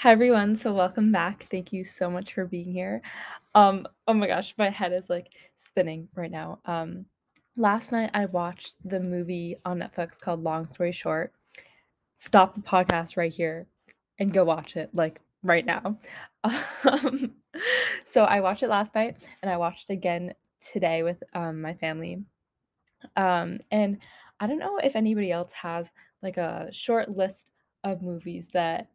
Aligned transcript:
Hi 0.00 0.12
everyone, 0.12 0.56
so 0.56 0.72
welcome 0.72 1.12
back. 1.12 1.42
Thank 1.50 1.74
you 1.74 1.84
so 1.84 2.10
much 2.10 2.32
for 2.32 2.46
being 2.46 2.72
here. 2.72 3.02
Um, 3.54 3.86
oh 4.08 4.14
my 4.14 4.28
gosh, 4.28 4.54
my 4.56 4.70
head 4.70 4.94
is 4.94 5.10
like 5.10 5.28
spinning 5.56 6.08
right 6.14 6.30
now. 6.30 6.58
Um, 6.64 7.04
last 7.54 7.92
night 7.92 8.10
I 8.14 8.24
watched 8.24 8.76
the 8.82 8.98
movie 8.98 9.56
on 9.66 9.78
Netflix 9.78 10.18
called 10.18 10.42
Long 10.42 10.64
Story 10.64 10.90
Short. 10.90 11.34
Stop 12.16 12.54
the 12.54 12.62
podcast 12.62 13.18
right 13.18 13.30
here 13.30 13.66
and 14.18 14.32
go 14.32 14.42
watch 14.42 14.74
it 14.78 14.88
like 14.94 15.20
right 15.42 15.66
now. 15.66 15.98
Um, 16.88 17.32
so 18.06 18.24
I 18.24 18.40
watched 18.40 18.62
it 18.62 18.70
last 18.70 18.94
night 18.94 19.18
and 19.42 19.52
I 19.52 19.58
watched 19.58 19.90
it 19.90 19.92
again 19.92 20.32
today 20.72 21.02
with 21.02 21.22
um, 21.34 21.60
my 21.60 21.74
family. 21.74 22.24
Um, 23.16 23.58
and 23.70 23.98
I 24.40 24.46
don't 24.46 24.58
know 24.60 24.78
if 24.78 24.96
anybody 24.96 25.30
else 25.30 25.52
has 25.52 25.92
like 26.22 26.38
a 26.38 26.70
short 26.72 27.10
list 27.10 27.50
of 27.84 28.00
movies 28.00 28.48
that 28.54 28.88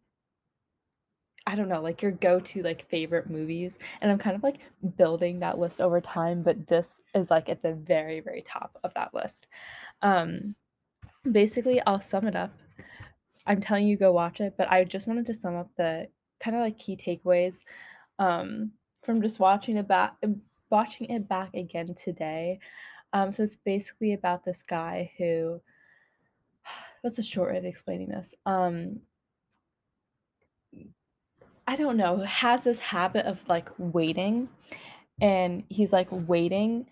I 1.47 1.55
don't 1.55 1.69
know, 1.69 1.81
like 1.81 2.01
your 2.01 2.11
go-to 2.11 2.63
like 2.63 2.89
favorite 2.89 3.29
movies, 3.29 3.77
and 4.01 4.11
I'm 4.11 4.17
kind 4.17 4.35
of 4.35 4.41
like 4.41 4.57
building 4.97 5.39
that 5.39 5.59
list 5.59 5.79
over 5.79 6.01
time, 6.01 6.41
but 6.41 6.65
this 6.67 7.01
is 7.13 7.29
like 7.29 7.49
at 7.49 7.61
the 7.61 7.73
very, 7.73 8.19
very 8.19 8.41
top 8.41 8.79
of 8.83 8.93
that 8.95 9.13
list. 9.13 9.47
Um, 10.01 10.55
basically, 11.31 11.81
I'll 11.85 12.01
sum 12.01 12.27
it 12.27 12.35
up. 12.35 12.51
I'm 13.45 13.61
telling 13.61 13.87
you 13.87 13.95
go 13.95 14.11
watch 14.11 14.41
it, 14.41 14.55
but 14.57 14.71
I 14.71 14.83
just 14.85 15.07
wanted 15.07 15.27
to 15.27 15.35
sum 15.35 15.55
up 15.55 15.69
the 15.77 16.07
kind 16.39 16.55
of 16.55 16.63
like 16.63 16.79
key 16.79 16.97
takeaways 16.97 17.59
um, 18.17 18.71
from 19.03 19.21
just 19.21 19.39
watching 19.39 19.77
it 19.77 19.87
back, 19.87 20.15
watching 20.71 21.09
it 21.11 21.27
back 21.29 21.53
again 21.53 21.93
today. 21.93 22.59
Um, 23.13 23.31
so 23.31 23.43
it's 23.43 23.55
basically 23.55 24.13
about 24.13 24.43
this 24.43 24.63
guy 24.63 25.11
who. 25.17 25.61
What's 27.01 27.19
a 27.19 27.23
short 27.23 27.51
way 27.51 27.59
of 27.59 27.65
explaining 27.65 28.09
this? 28.09 28.33
Um, 28.47 28.99
I 31.67 31.75
don't 31.75 31.97
know, 31.97 32.17
has 32.19 32.63
this 32.63 32.79
habit 32.79 33.25
of, 33.25 33.47
like, 33.49 33.69
waiting, 33.79 34.49
and 35.21 35.63
he's, 35.69 35.93
like, 35.93 36.07
waiting 36.11 36.89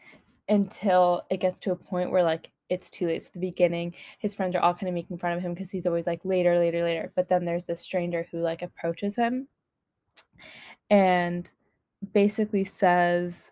until 0.50 1.26
it 1.30 1.40
gets 1.40 1.60
to 1.62 1.72
a 1.72 1.76
point 1.76 2.12
where, 2.12 2.24
like, 2.24 2.52
it's 2.70 2.90
too 2.92 3.08
late. 3.08 3.18
It's 3.18 3.30
the 3.30 3.40
beginning, 3.40 3.94
his 4.20 4.36
friends 4.36 4.56
are 4.56 4.62
all 4.62 4.74
kinda 4.74 4.92
making 4.94 5.18
fun 5.20 5.34
of 5.34 5.42
him 5.42 5.54
because 5.54 5.72
he's 5.72 5.86
always 5.88 6.08
like, 6.08 6.26
"Later, 6.26 6.58
later, 6.60 6.84
later," 6.84 7.12
but 7.16 7.28
then 7.30 7.46
there's 7.46 7.68
this 7.68 7.82
stranger 7.82 8.28
who, 8.32 8.40
like, 8.42 8.62
approaches 8.64 9.16
him 9.18 9.48
and 10.90 11.52
basically 12.14 12.64
says, 12.66 13.52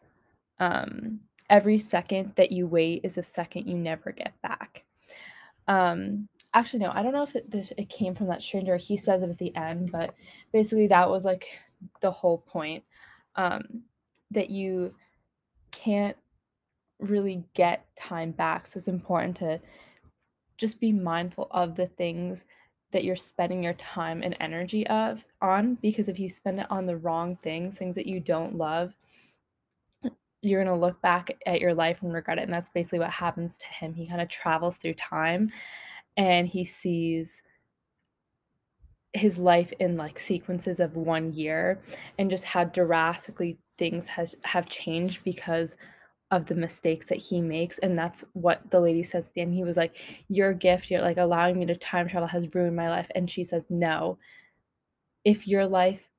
um, 0.59 1.21
"Every 1.49 1.77
second 1.77 2.33
that 2.37 2.51
you 2.53 2.67
wait 2.67 3.01
is 3.05 3.17
a 3.19 3.23
second 3.23 3.67
you 3.67 3.77
never 3.77 4.11
get 4.13 4.33
back." 4.41 4.85
Um, 5.67 6.29
actually, 6.53 6.79
no, 6.79 6.91
I 6.93 7.01
don't 7.03 7.13
know 7.13 7.23
if 7.23 7.35
it 7.35 7.49
this 7.51 7.71
it 7.77 7.89
came 7.89 8.15
from 8.15 8.27
that 8.27 8.41
stranger, 8.41 8.77
he 8.77 8.97
says 8.97 9.21
it 9.23 9.29
at 9.29 9.37
the 9.37 9.55
end, 9.55 9.91
but 9.91 10.15
basically 10.53 10.87
that 10.87 11.09
was, 11.09 11.25
like, 11.25 11.47
the 12.01 12.11
whole 12.11 12.39
point, 12.39 12.83
um, 13.35 13.83
that 14.31 14.49
you 14.49 14.93
can't 15.71 16.17
really 16.99 17.43
get 17.55 17.85
time 17.95 18.31
back, 18.31 18.67
so 18.67 18.77
it's 18.77 18.87
important 18.87 19.35
to 19.37 19.59
just 20.57 20.79
be 20.81 20.91
mindful 20.93 21.47
of 21.51 21.75
the 21.75 21.87
things 21.87 22.45
that 22.91 23.03
you're 23.05 23.15
spending 23.15 23.63
your 23.63 23.73
time 23.75 24.21
and 24.23 24.35
energy 24.41 24.85
of 24.87 25.25
on, 25.41 25.75
because 25.75 26.09
if 26.09 26.19
you 26.19 26.29
spend 26.29 26.59
it 26.59 26.67
on 26.71 26.85
the 26.85 26.97
wrong 26.97 27.35
things, 27.37 27.77
things 27.77 27.95
that 27.95 28.07
you 28.07 28.19
don't 28.19 28.57
love, 28.57 28.93
you're 30.41 30.63
gonna 30.63 30.77
look 30.77 31.01
back 31.01 31.31
at 31.45 31.61
your 31.61 31.73
life 31.73 32.01
and 32.03 32.13
regret 32.13 32.37
it, 32.39 32.43
and 32.43 32.53
that's 32.53 32.69
basically 32.69 32.99
what 32.99 33.11
happens 33.11 33.57
to 33.59 33.67
him. 33.67 33.93
He 33.93 34.07
kinda 34.07 34.25
travels 34.27 34.77
through 34.77 34.95
time, 34.95 35.51
and 36.17 36.47
he 36.47 36.63
sees 36.65 37.41
his 39.13 39.37
life 39.37 39.73
in, 39.79 39.97
like, 39.97 40.17
sequences 40.17 40.79
of 40.79 40.95
1 40.95 41.33
year 41.33 41.81
and 42.17 42.29
just 42.29 42.45
how 42.45 42.63
drastically 42.63 43.57
things 43.77 44.07
has 44.07 44.35
have 44.45 44.69
changed 44.69 45.23
because 45.25 45.75
of 46.31 46.47
the 46.47 46.55
mistakes 46.55 47.07
that 47.07 47.19
he 47.19 47.41
makes, 47.41 47.79
and 47.79 47.97
that's 47.97 48.25
what 48.33 48.61
the 48.71 48.81
lady 48.81 49.03
says 49.03 49.29
at 49.29 49.33
the 49.35 49.41
end. 49.41 49.53
He 49.55 49.63
was 49.65 49.77
like, 49.77 49.97
"Your 50.29 50.53
gift, 50.53 50.91
you're, 50.91 51.01
like, 51.01 51.17
allowing 51.17 51.59
me 51.59 51.65
to 51.67 51.75
time 51.77 52.07
travel 52.09 52.27
has 52.27 52.53
ruined 52.55 52.75
my 52.75 52.89
life," 52.89 53.07
and 53.15 53.31
she 53.31 53.43
says, 53.45 53.67
"No. 53.69 54.17
If 55.25 55.47
your 55.47 55.65
life 55.67 56.09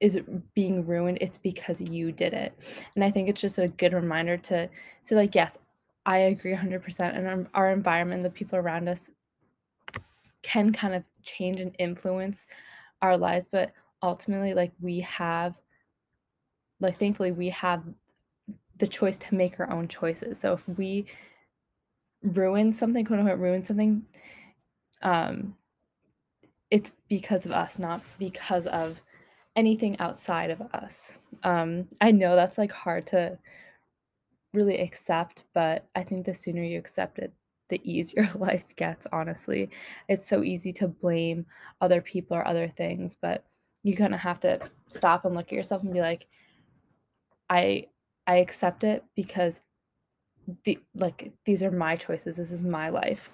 is 0.00 0.20
being 0.54 0.86
ruined, 0.86 1.18
it's 1.20 1.38
because 1.38 1.80
you 1.82 2.12
did 2.12 2.34
it." 2.34 2.54
And 2.96 3.04
I 3.04 3.10
think 3.10 3.28
it's 3.28 3.40
just 3.40 3.58
a 3.58 3.68
good 3.68 3.92
reminder 3.94 4.36
to 4.38 4.68
to, 5.06 5.14
like, 5.16 5.34
yes, 5.34 5.58
I 6.06 6.18
agree 6.18 6.52
100%, 6.52 7.16
and 7.16 7.26
our 7.28 7.46
our 7.54 7.72
environment, 7.72 8.22
the 8.24 8.30
people 8.30 8.58
around 8.58 8.88
us 8.88 9.10
can 10.42 10.72
kind 10.72 10.94
of 10.94 11.04
change 11.22 11.60
and 11.60 11.74
influence 11.78 12.46
our 13.02 13.16
lives, 13.16 13.48
but 13.50 13.72
ultimately, 14.02 14.54
like, 14.54 14.72
we 14.80 15.00
have 15.00 15.54
like, 16.80 16.96
thankfully, 16.96 17.32
we 17.32 17.48
have 17.50 17.82
the 18.78 18.86
choice 18.86 19.18
to 19.18 19.34
make 19.34 19.58
our 19.58 19.70
own 19.70 19.88
choices. 19.88 20.38
So 20.38 20.52
if 20.52 20.68
we 20.68 21.06
ruin 22.22 22.72
something, 22.72 23.04
quote 23.04 23.20
unquote, 23.20 23.38
ruin 23.38 23.64
something, 23.64 24.04
um, 25.02 25.56
it's 26.70 26.92
because 27.08 27.46
of 27.46 27.52
us, 27.52 27.78
not 27.78 28.02
because 28.18 28.66
of 28.66 29.00
anything 29.54 29.98
outside 30.00 30.50
of 30.50 30.60
us. 30.74 31.18
Um, 31.42 31.88
I 32.00 32.10
know 32.10 32.36
that's 32.36 32.58
like 32.58 32.72
hard 32.72 33.06
to 33.08 33.38
really 34.52 34.78
accept, 34.78 35.44
but 35.54 35.86
I 35.94 36.02
think 36.02 36.26
the 36.26 36.34
sooner 36.34 36.62
you 36.62 36.78
accept 36.78 37.18
it, 37.18 37.32
the 37.68 37.80
easier 37.84 38.28
life 38.36 38.64
gets, 38.76 39.06
honestly. 39.12 39.70
It's 40.08 40.28
so 40.28 40.42
easy 40.42 40.72
to 40.74 40.88
blame 40.88 41.46
other 41.80 42.00
people 42.00 42.36
or 42.36 42.46
other 42.46 42.68
things, 42.68 43.14
but 43.14 43.44
you 43.82 43.96
kind 43.96 44.14
of 44.14 44.20
have 44.20 44.40
to 44.40 44.60
stop 44.88 45.24
and 45.24 45.34
look 45.34 45.46
at 45.46 45.52
yourself 45.52 45.82
and 45.82 45.92
be 45.92 46.00
like, 46.00 46.26
I 47.48 47.86
I 48.26 48.36
accept 48.36 48.84
it 48.84 49.04
because 49.14 49.60
the 50.64 50.78
like 50.94 51.32
these 51.44 51.62
are 51.62 51.70
my 51.70 51.96
choices. 51.96 52.36
This 52.36 52.50
is 52.50 52.64
my 52.64 52.88
life. 52.88 53.30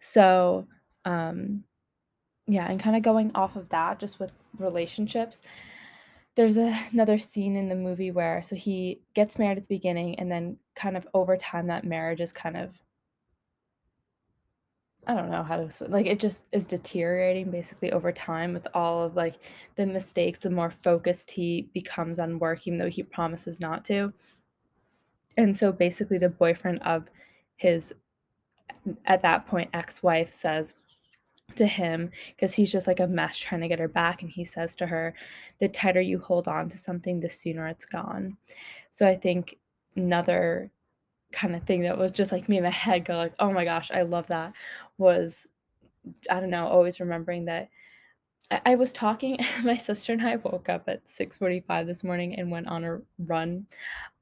So, 0.00 0.66
um 1.04 1.64
yeah, 2.46 2.66
and 2.70 2.78
kind 2.78 2.96
of 2.96 3.02
going 3.02 3.30
off 3.34 3.56
of 3.56 3.70
that 3.70 3.98
just 3.98 4.20
with 4.20 4.32
relationships, 4.58 5.40
there's 6.34 6.56
a, 6.56 6.76
another 6.92 7.18
scene 7.18 7.56
in 7.56 7.68
the 7.68 7.74
movie 7.74 8.10
where 8.10 8.42
so 8.42 8.56
he 8.56 9.00
gets 9.14 9.38
married 9.38 9.56
at 9.58 9.64
the 9.64 9.74
beginning 9.74 10.18
and 10.18 10.30
then 10.30 10.58
kind 10.74 10.96
of 10.96 11.06
over 11.14 11.36
time 11.36 11.66
that 11.68 11.84
marriage 11.84 12.20
is 12.20 12.32
kind 12.32 12.56
of 12.56 12.80
I 15.06 15.14
don't 15.14 15.30
know 15.30 15.42
how 15.42 15.56
to 15.56 15.84
like, 15.88 16.06
it 16.06 16.18
just 16.18 16.48
is 16.52 16.66
deteriorating 16.66 17.50
basically 17.50 17.92
over 17.92 18.12
time 18.12 18.52
with 18.52 18.66
all 18.74 19.02
of, 19.04 19.16
like, 19.16 19.36
the 19.76 19.86
mistakes, 19.86 20.38
the 20.38 20.50
more 20.50 20.70
focused 20.70 21.30
he 21.30 21.68
becomes 21.74 22.18
on 22.18 22.38
work, 22.38 22.66
even 22.66 22.78
though 22.78 22.88
he 22.88 23.02
promises 23.02 23.60
not 23.60 23.84
to. 23.86 24.12
And 25.36 25.56
so 25.56 25.72
basically 25.72 26.18
the 26.18 26.28
boyfriend 26.28 26.80
of 26.82 27.08
his 27.56 27.94
at 29.06 29.22
that 29.22 29.46
point, 29.46 29.70
ex-wife 29.72 30.32
says 30.32 30.74
to 31.56 31.66
him, 31.66 32.10
because 32.34 32.54
he's 32.54 32.72
just 32.72 32.86
like 32.86 33.00
a 33.00 33.06
mess 33.06 33.36
trying 33.36 33.60
to 33.60 33.68
get 33.68 33.78
her 33.78 33.88
back, 33.88 34.22
and 34.22 34.30
he 34.30 34.44
says 34.44 34.74
to 34.76 34.86
her, 34.86 35.14
"The 35.60 35.68
tighter 35.68 36.00
you 36.00 36.18
hold 36.18 36.48
on 36.48 36.68
to 36.70 36.78
something, 36.78 37.20
the 37.20 37.28
sooner 37.28 37.66
it's 37.68 37.84
gone." 37.84 38.36
So 38.90 39.06
I 39.06 39.16
think 39.16 39.58
another 39.96 40.70
kind 41.32 41.54
of 41.56 41.64
thing 41.64 41.82
that 41.82 41.98
was 41.98 42.10
just 42.12 42.32
like 42.32 42.48
me 42.48 42.58
in 42.58 42.64
my 42.64 42.70
head 42.70 43.04
go 43.04 43.16
like, 43.16 43.34
"Oh 43.38 43.52
my 43.52 43.64
gosh, 43.64 43.90
I 43.90 44.02
love 44.02 44.26
that," 44.28 44.54
was 44.98 45.46
I 46.30 46.40
don't 46.40 46.50
know, 46.50 46.66
always 46.68 47.00
remembering 47.00 47.46
that 47.46 47.70
I 48.66 48.74
was 48.74 48.92
talking 48.92 49.38
my 49.64 49.76
sister 49.76 50.12
and 50.12 50.22
I 50.26 50.36
woke 50.36 50.68
up 50.68 50.84
at 50.88 51.08
6:45 51.08 51.86
this 51.86 52.04
morning 52.04 52.34
and 52.36 52.50
went 52.50 52.68
on 52.68 52.84
a 52.84 53.00
run. 53.18 53.66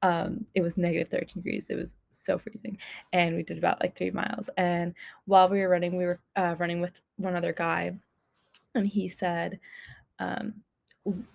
Um, 0.01 0.45
it 0.55 0.61
was 0.61 0.77
negative 0.77 1.09
13 1.09 1.43
degrees, 1.43 1.69
it 1.69 1.75
was 1.75 1.95
so 2.11 2.37
freezing, 2.37 2.77
and 3.13 3.35
we 3.35 3.43
did 3.43 3.57
about, 3.57 3.81
like, 3.81 3.95
3 3.95 4.11
miles, 4.11 4.49
and 4.57 4.93
while 5.25 5.49
we 5.49 5.59
were 5.61 5.69
running, 5.69 5.97
we 5.97 6.05
were, 6.05 6.19
uh, 6.35 6.55
running 6.59 6.81
with 6.81 7.01
one 7.17 7.35
other 7.35 7.53
guy, 7.53 7.93
and 8.75 8.87
he 8.87 9.07
said, 9.07 9.59
um, 10.19 10.53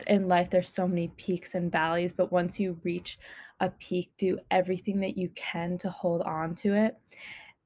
in 0.08 0.28
life, 0.28 0.50
there's 0.50 0.70
so 0.70 0.88
many 0.88 1.08
peaks 1.16 1.54
and 1.54 1.72
valleys, 1.72 2.12
but 2.12 2.32
once 2.32 2.58
you 2.60 2.78
reach 2.84 3.18
a 3.60 3.70
peak, 3.70 4.10
do 4.18 4.38
everything 4.50 5.00
that 5.00 5.16
you 5.18 5.28
can 5.30 5.78
to 5.78 5.90
hold 5.90 6.22
on 6.22 6.54
to 6.56 6.74
it." 6.74 6.98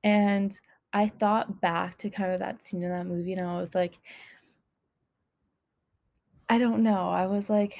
And 0.05 0.59
I 0.93 1.09
thought 1.09 1.61
back 1.61 1.97
to 1.99 2.11
kind 2.11 2.33
of 2.33 2.41
that 2.41 2.63
scene 2.63 2.83
in 2.83 2.91
that 2.91 3.07
movie, 3.07 3.33
and 3.33 3.47
I 3.47 3.59
was 3.59 3.75
like 3.75 3.99
I 6.49 6.59
don't 6.59 6.83
know, 6.83 7.09
I 7.09 7.27
was 7.27 7.49
like 7.51 7.79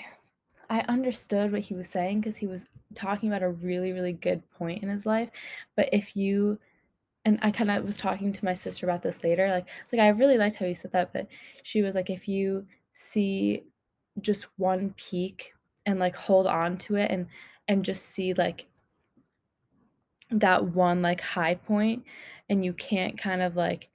I 0.71 0.81
understood 0.83 1.53
what 1.53 1.61
he 1.63 1.75
was 1.75 1.89
saying 1.89 2.21
because 2.21 2.37
he 2.39 2.47
was 2.47 2.67
talking 2.95 3.29
about 3.31 3.43
a 3.43 3.51
really, 3.51 3.93
really 3.93 4.13
good 4.15 4.49
point 4.53 4.83
in 4.83 4.89
his 4.89 5.05
life, 5.07 5.31
but 5.77 5.89
if 5.93 6.17
you 6.17 6.59
and 7.27 7.39
I 7.43 7.51
kinda 7.53 7.83
was 7.83 7.97
talking 7.99 8.33
to 8.33 8.45
my 8.47 8.55
sister 8.55 8.87
about 8.87 9.03
this 9.03 9.25
later, 9.25 9.49
like, 9.51 9.69
it's 9.85 9.93
like, 9.93 10.03
"I 10.03 10.09
really 10.11 10.39
liked 10.39 10.57
how 10.57 10.67
you 10.67 10.75
said 10.75 10.93
that," 10.93 11.13
but 11.13 11.29
she 11.65 11.83
was 11.83 11.95
like, 11.97 12.11
"If 12.11 12.29
you 12.29 12.67
see 12.93 13.65
just 14.23 14.47
one 14.59 14.95
peak 14.99 15.55
and, 15.87 16.01
like, 16.01 16.17
hold 16.17 16.47
on 16.49 16.79
to 16.79 16.97
it 16.97 17.11
and 17.13 17.29
and 17.69 17.85
just 17.87 18.07
see, 18.07 18.35
like, 18.35 18.67
that 20.41 20.65
one, 20.67 21.03
like, 21.03 21.21
high 21.21 21.55
point, 21.55 22.05
and 22.49 22.65
you 22.65 22.73
can't 22.73 23.19
kind 23.19 23.43
of, 23.43 23.57
like 23.57 23.91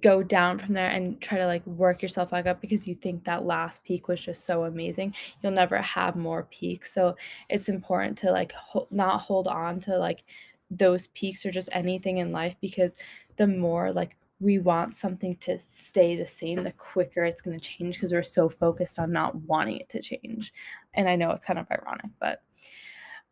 go 0.00 0.22
down 0.22 0.56
from 0.56 0.72
there 0.72 0.88
and 0.88 1.20
try 1.20 1.36
to 1.36 1.46
like 1.46 1.66
work 1.66 2.00
yourself 2.00 2.30
back 2.30 2.46
up 2.46 2.60
because 2.60 2.86
you 2.86 2.94
think 2.94 3.24
that 3.24 3.44
last 3.44 3.82
peak 3.82 4.06
was 4.06 4.20
just 4.20 4.44
so 4.44 4.64
amazing 4.64 5.12
you'll 5.42 5.50
never 5.50 5.78
have 5.78 6.14
more 6.14 6.44
peaks. 6.44 6.94
So 6.94 7.16
it's 7.48 7.68
important 7.68 8.16
to 8.18 8.30
like 8.30 8.52
ho- 8.52 8.86
not 8.92 9.18
hold 9.20 9.48
on 9.48 9.80
to 9.80 9.98
like 9.98 10.22
those 10.70 11.08
peaks 11.08 11.44
or 11.44 11.50
just 11.50 11.68
anything 11.72 12.18
in 12.18 12.30
life 12.30 12.54
because 12.60 12.96
the 13.36 13.48
more 13.48 13.92
like 13.92 14.16
we 14.38 14.60
want 14.60 14.94
something 14.94 15.34
to 15.36 15.58
stay 15.58 16.16
the 16.16 16.24
same 16.24 16.62
the 16.62 16.72
quicker 16.72 17.24
it's 17.24 17.42
going 17.42 17.58
to 17.58 17.64
change 17.64 17.96
because 17.96 18.12
we're 18.12 18.22
so 18.22 18.48
focused 18.48 18.98
on 19.00 19.10
not 19.10 19.34
wanting 19.42 19.78
it 19.78 19.88
to 19.88 20.00
change. 20.00 20.52
And 20.94 21.08
i 21.08 21.16
know 21.16 21.32
it's 21.32 21.44
kind 21.44 21.58
of 21.58 21.66
ironic 21.70 22.10
but 22.20 22.42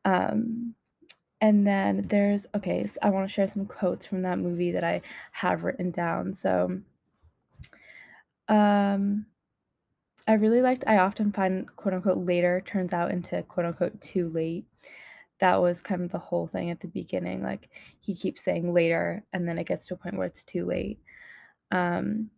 um 0.05 0.75
and 1.41 1.67
then 1.67 2.03
there's 2.09 2.47
okay, 2.55 2.87
so 2.87 2.99
I 3.03 3.11
want 3.11 3.29
to 3.29 3.33
share 3.33 3.47
some 3.49 3.67
quotes 3.67 4.07
from 4.07 4.23
that 4.23 4.39
movie 4.39 4.73
that 4.73 4.85
I 4.85 5.03
have 5.33 5.65
written 5.65 5.91
down. 5.91 6.35
So 6.35 6.81
um 8.49 9.27
I 10.27 10.35
really 10.35 10.63
liked 10.63 10.85
I 10.87 10.99
often 10.99 11.33
find 11.33 11.67
quote 11.77 11.95
unquote 11.95 12.19
later 12.19 12.63
turns 12.67 12.93
out 12.93 13.11
into 13.11 13.43
quote 13.45 13.67
unquote 13.67 14.01
too 14.01 14.29
late. 14.31 14.67
That 15.41 15.61
was 15.63 15.81
kind 15.83 16.03
of 16.03 16.11
the 16.11 16.19
whole 16.19 16.47
thing 16.49 16.71
at 16.71 16.81
the 16.81 16.89
beginning. 16.89 17.43
Like 17.43 17.71
he 18.01 18.15
keeps 18.15 18.43
saying 18.45 18.75
later 18.75 19.25
and 19.33 19.49
then 19.49 19.59
it 19.59 19.67
gets 19.67 19.87
to 19.89 19.95
a 19.95 19.97
point 19.97 20.17
where 20.17 20.27
it's 20.27 20.45
too 20.45 20.67
late. 20.67 20.99
Um 21.71 22.31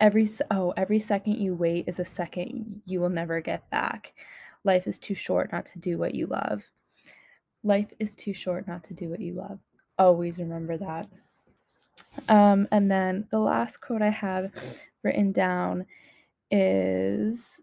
every 0.00 0.28
oh, 0.50 0.72
every 0.76 0.98
second 0.98 1.38
you 1.40 1.54
wait 1.54 1.86
is 1.88 1.98
a 2.00 2.04
second 2.04 2.82
you 2.86 3.00
will 3.00 3.10
never 3.10 3.40
get 3.40 3.68
back. 3.70 4.14
Life 4.64 4.86
is 4.86 4.98
too 4.98 5.14
short 5.14 5.52
not 5.52 5.66
to 5.66 5.78
do 5.78 5.98
what 5.98 6.14
you 6.14 6.26
love. 6.26 6.70
Life 7.62 7.92
is 7.98 8.14
too 8.14 8.32
short 8.32 8.66
not 8.66 8.84
to 8.84 8.94
do 8.94 9.08
what 9.08 9.20
you 9.20 9.34
love. 9.34 9.58
Always 9.98 10.38
remember 10.38 10.76
that. 10.78 11.06
Um, 12.28 12.66
and 12.70 12.90
then 12.90 13.26
the 13.30 13.38
last 13.38 13.80
quote 13.80 14.02
I 14.02 14.10
have 14.10 14.52
written 15.02 15.32
down 15.32 15.86
is 16.50 17.60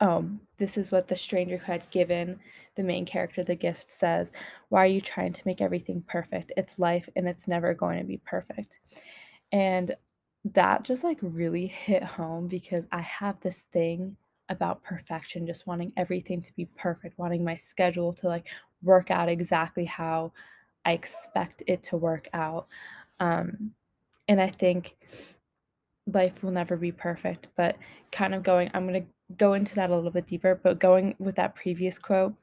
oh, 0.00 0.28
this 0.58 0.78
is 0.78 0.92
what 0.92 1.08
the 1.08 1.16
stranger 1.16 1.56
who 1.56 1.72
had 1.72 1.90
given 1.90 2.38
the 2.76 2.82
main 2.82 3.04
character 3.04 3.42
the 3.42 3.54
gift 3.54 3.90
says. 3.90 4.30
Why 4.68 4.84
are 4.84 4.86
you 4.86 5.00
trying 5.00 5.32
to 5.32 5.42
make 5.44 5.60
everything 5.60 6.04
perfect? 6.06 6.52
It's 6.56 6.78
life 6.78 7.08
and 7.16 7.28
it's 7.28 7.48
never 7.48 7.74
going 7.74 7.98
to 7.98 8.04
be 8.04 8.18
perfect. 8.18 8.80
And 9.50 9.94
that 10.44 10.84
just 10.84 11.02
like 11.04 11.18
really 11.20 11.66
hit 11.66 12.02
home 12.02 12.46
because 12.46 12.86
I 12.92 13.00
have 13.00 13.40
this 13.40 13.62
thing 13.72 14.16
about 14.48 14.82
perfection, 14.82 15.46
just 15.46 15.66
wanting 15.66 15.92
everything 15.96 16.40
to 16.42 16.52
be 16.54 16.66
perfect, 16.76 17.18
wanting 17.18 17.44
my 17.44 17.54
schedule 17.54 18.12
to 18.14 18.28
like 18.28 18.46
work 18.82 19.10
out 19.10 19.28
exactly 19.28 19.84
how 19.84 20.32
I 20.84 20.92
expect 20.92 21.62
it 21.66 21.82
to 21.84 21.96
work 21.96 22.28
out. 22.32 22.66
Um, 23.20 23.72
and 24.28 24.40
I 24.40 24.48
think 24.48 24.96
life 26.06 26.42
will 26.42 26.50
never 26.50 26.76
be 26.76 26.92
perfect, 26.92 27.48
but 27.56 27.76
kind 28.10 28.34
of 28.34 28.42
going, 28.42 28.70
I'm 28.72 28.86
going 28.86 29.02
to 29.02 29.34
go 29.36 29.54
into 29.54 29.74
that 29.74 29.90
a 29.90 29.94
little 29.94 30.10
bit 30.10 30.26
deeper, 30.26 30.58
but 30.62 30.78
going 30.78 31.14
with 31.18 31.36
that 31.36 31.54
previous 31.54 31.98
quote 31.98 32.34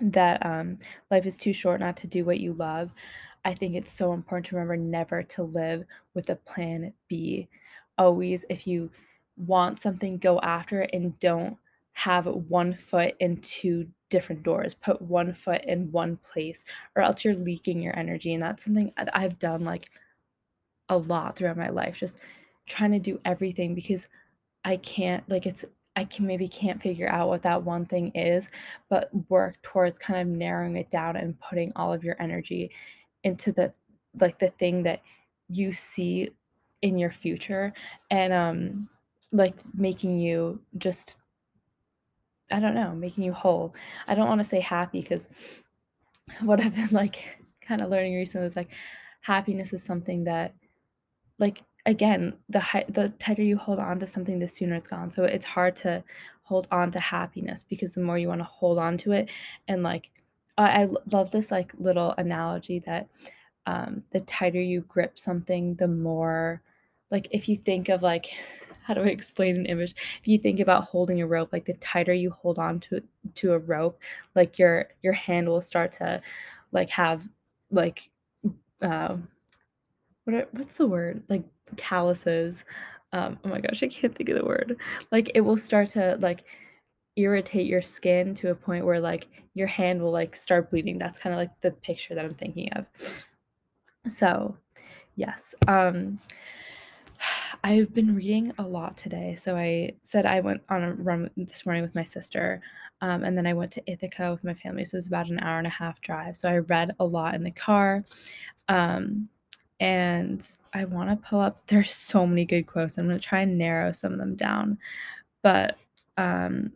that 0.00 0.44
um, 0.44 0.76
life 1.10 1.26
is 1.26 1.36
too 1.36 1.52
short 1.52 1.80
not 1.80 1.96
to 1.98 2.06
do 2.06 2.24
what 2.24 2.40
you 2.40 2.52
love. 2.54 2.92
I 3.44 3.54
think 3.54 3.74
it's 3.74 3.92
so 3.92 4.12
important 4.12 4.46
to 4.46 4.56
remember 4.56 4.76
never 4.76 5.22
to 5.22 5.42
live 5.42 5.84
with 6.14 6.30
a 6.30 6.36
plan 6.36 6.92
B. 7.08 7.48
Always, 7.98 8.44
if 8.48 8.66
you 8.66 8.90
want 9.36 9.80
something, 9.80 10.18
go 10.18 10.40
after 10.40 10.82
it 10.82 10.90
and 10.92 11.18
don't 11.18 11.56
have 11.92 12.26
one 12.26 12.74
foot 12.74 13.14
in 13.20 13.36
two 13.36 13.86
different 14.10 14.42
doors. 14.42 14.74
Put 14.74 15.00
one 15.02 15.32
foot 15.32 15.64
in 15.64 15.90
one 15.92 16.16
place, 16.16 16.64
or 16.96 17.02
else 17.02 17.24
you're 17.24 17.34
leaking 17.34 17.80
your 17.80 17.96
energy. 17.98 18.34
And 18.34 18.42
that's 18.42 18.64
something 18.64 18.92
I've 18.96 19.38
done 19.38 19.64
like 19.64 19.90
a 20.88 20.98
lot 20.98 21.36
throughout 21.36 21.56
my 21.56 21.70
life, 21.70 21.98
just 21.98 22.20
trying 22.66 22.92
to 22.92 22.98
do 22.98 23.20
everything 23.24 23.74
because 23.74 24.08
I 24.64 24.76
can't, 24.78 25.28
like, 25.28 25.46
it's, 25.46 25.64
I 25.96 26.04
can 26.04 26.26
maybe 26.26 26.48
can't 26.48 26.82
figure 26.82 27.08
out 27.08 27.28
what 27.28 27.42
that 27.42 27.62
one 27.62 27.86
thing 27.86 28.10
is, 28.14 28.50
but 28.88 29.10
work 29.28 29.60
towards 29.62 29.98
kind 29.98 30.20
of 30.20 30.26
narrowing 30.26 30.76
it 30.76 30.90
down 30.90 31.16
and 31.16 31.38
putting 31.38 31.72
all 31.76 31.92
of 31.92 32.02
your 32.02 32.16
energy 32.20 32.70
into 33.22 33.52
the, 33.52 33.72
like, 34.20 34.38
the 34.38 34.50
thing 34.50 34.82
that 34.84 35.02
you 35.48 35.72
see 35.72 36.30
in 36.82 36.98
your 36.98 37.10
future 37.10 37.72
and, 38.10 38.32
um, 38.32 38.88
like 39.32 39.56
making 39.74 40.18
you 40.18 40.60
just 40.78 41.16
I 42.50 42.60
don't 42.60 42.74
know, 42.74 42.94
making 42.94 43.24
you 43.24 43.32
whole. 43.32 43.74
I 44.08 44.14
don't 44.14 44.28
wanna 44.28 44.44
say 44.44 44.60
happy 44.60 45.00
because 45.00 45.28
what 46.40 46.60
I've 46.60 46.74
been, 46.74 46.88
like, 46.92 47.38
kinda 47.60 47.86
learning 47.86 48.14
recently 48.14 48.46
is, 48.46 48.56
like, 48.56 48.72
happiness 49.20 49.72
is 49.72 49.82
something 49.82 50.24
that 50.24 50.54
like, 51.40 51.62
again, 51.86 52.34
the 52.50 52.60
the 52.90 53.10
tighter 53.20 53.42
you 53.42 53.56
hold 53.58 53.78
on 53.80 54.00
to 54.00 54.06
something, 54.06 54.38
the 54.40 54.48
sooner 54.48 54.76
it's 54.76 54.88
gone. 54.88 55.10
So 55.10 55.24
it's 55.24 55.46
hard 55.46 55.76
to 55.78 56.04
hold 56.44 56.68
on 56.72 56.90
to 56.92 57.00
happiness 57.00 57.64
because 57.64 57.94
the 57.94 58.02
more 58.02 58.18
you 58.18 58.28
wanna 58.28 58.44
hold 58.44 58.78
on 58.78 58.98
to 58.98 59.12
it 59.12 59.30
and, 59.68 59.82
like, 59.84 60.10
I 60.58 60.84
I 60.84 60.88
love 61.12 61.30
this, 61.32 61.50
like, 61.52 61.72
little 61.78 62.14
analogy 62.18 62.80
that, 62.80 63.08
um, 63.66 64.04
the 64.12 64.20
tighter 64.22 64.60
you 64.62 64.82
grip 64.82 65.18
something, 65.18 65.76
the 65.76 65.88
more 65.88 66.62
like, 67.10 67.28
if 67.32 67.48
you 67.48 67.56
think 67.56 67.88
of, 67.90 68.02
like 68.02 68.26
how 68.84 68.92
do 68.92 69.00
I 69.00 69.06
explain 69.06 69.56
an 69.56 69.66
image? 69.66 69.94
If 70.20 70.28
you 70.28 70.38
think 70.38 70.60
about 70.60 70.84
holding 70.84 71.22
a 71.22 71.26
rope, 71.26 71.52
like 71.52 71.64
the 71.64 71.72
tighter 71.74 72.12
you 72.12 72.30
hold 72.30 72.58
on 72.58 72.78
to 72.80 73.02
to 73.36 73.54
a 73.54 73.58
rope, 73.58 73.98
like 74.34 74.58
your 74.58 74.88
your 75.02 75.14
hand 75.14 75.48
will 75.48 75.62
start 75.62 75.92
to 75.92 76.20
like 76.70 76.90
have 76.90 77.28
like 77.70 78.10
uh, 78.82 79.16
what 80.24 80.48
what's 80.52 80.76
the 80.76 80.86
word? 80.86 81.22
Like 81.28 81.44
calluses. 81.76 82.64
Um, 83.12 83.38
oh 83.44 83.48
my 83.48 83.60
gosh, 83.60 83.82
I 83.82 83.88
can't 83.88 84.14
think 84.14 84.28
of 84.28 84.36
the 84.36 84.44
word. 84.44 84.76
Like 85.10 85.30
it 85.34 85.40
will 85.40 85.56
start 85.56 85.88
to 85.90 86.18
like 86.20 86.44
irritate 87.16 87.66
your 87.66 87.82
skin 87.82 88.34
to 88.34 88.50
a 88.50 88.54
point 88.54 88.84
where 88.84 89.00
like 89.00 89.28
your 89.54 89.68
hand 89.68 90.02
will 90.02 90.10
like 90.10 90.36
start 90.36 90.68
bleeding. 90.68 90.98
That's 90.98 91.18
kind 91.18 91.32
of 91.32 91.38
like 91.38 91.58
the 91.60 91.70
picture 91.70 92.14
that 92.14 92.24
I'm 92.24 92.34
thinking 92.34 92.70
of. 92.72 92.86
So, 94.06 94.58
yes. 95.16 95.54
Um 95.68 96.18
I've 97.64 97.94
been 97.94 98.14
reading 98.14 98.52
a 98.58 98.62
lot 98.62 98.94
today. 98.94 99.34
So 99.34 99.56
I 99.56 99.92
said 100.02 100.26
I 100.26 100.40
went 100.40 100.60
on 100.68 100.82
a 100.82 100.92
run 100.92 101.30
this 101.34 101.64
morning 101.64 101.82
with 101.82 101.94
my 101.94 102.04
sister, 102.04 102.60
um, 103.00 103.24
and 103.24 103.38
then 103.38 103.46
I 103.46 103.54
went 103.54 103.72
to 103.72 103.90
Ithaca 103.90 104.30
with 104.30 104.44
my 104.44 104.52
family. 104.52 104.84
So 104.84 104.96
it 104.96 104.98
was 104.98 105.06
about 105.06 105.30
an 105.30 105.40
hour 105.40 105.56
and 105.56 105.66
a 105.66 105.70
half 105.70 105.98
drive. 106.02 106.36
So 106.36 106.50
I 106.50 106.58
read 106.58 106.94
a 107.00 107.04
lot 107.06 107.34
in 107.34 107.42
the 107.42 107.50
car. 107.50 108.04
Um, 108.68 109.30
and 109.80 110.46
I 110.74 110.84
want 110.84 111.08
to 111.08 111.16
pull 111.16 111.40
up, 111.40 111.66
there's 111.66 111.90
so 111.94 112.26
many 112.26 112.44
good 112.44 112.66
quotes. 112.66 112.98
I'm 112.98 113.06
going 113.06 113.18
to 113.18 113.26
try 113.26 113.40
and 113.40 113.56
narrow 113.56 113.92
some 113.92 114.12
of 114.12 114.18
them 114.18 114.34
down. 114.34 114.76
But 115.42 115.78
um, 116.18 116.70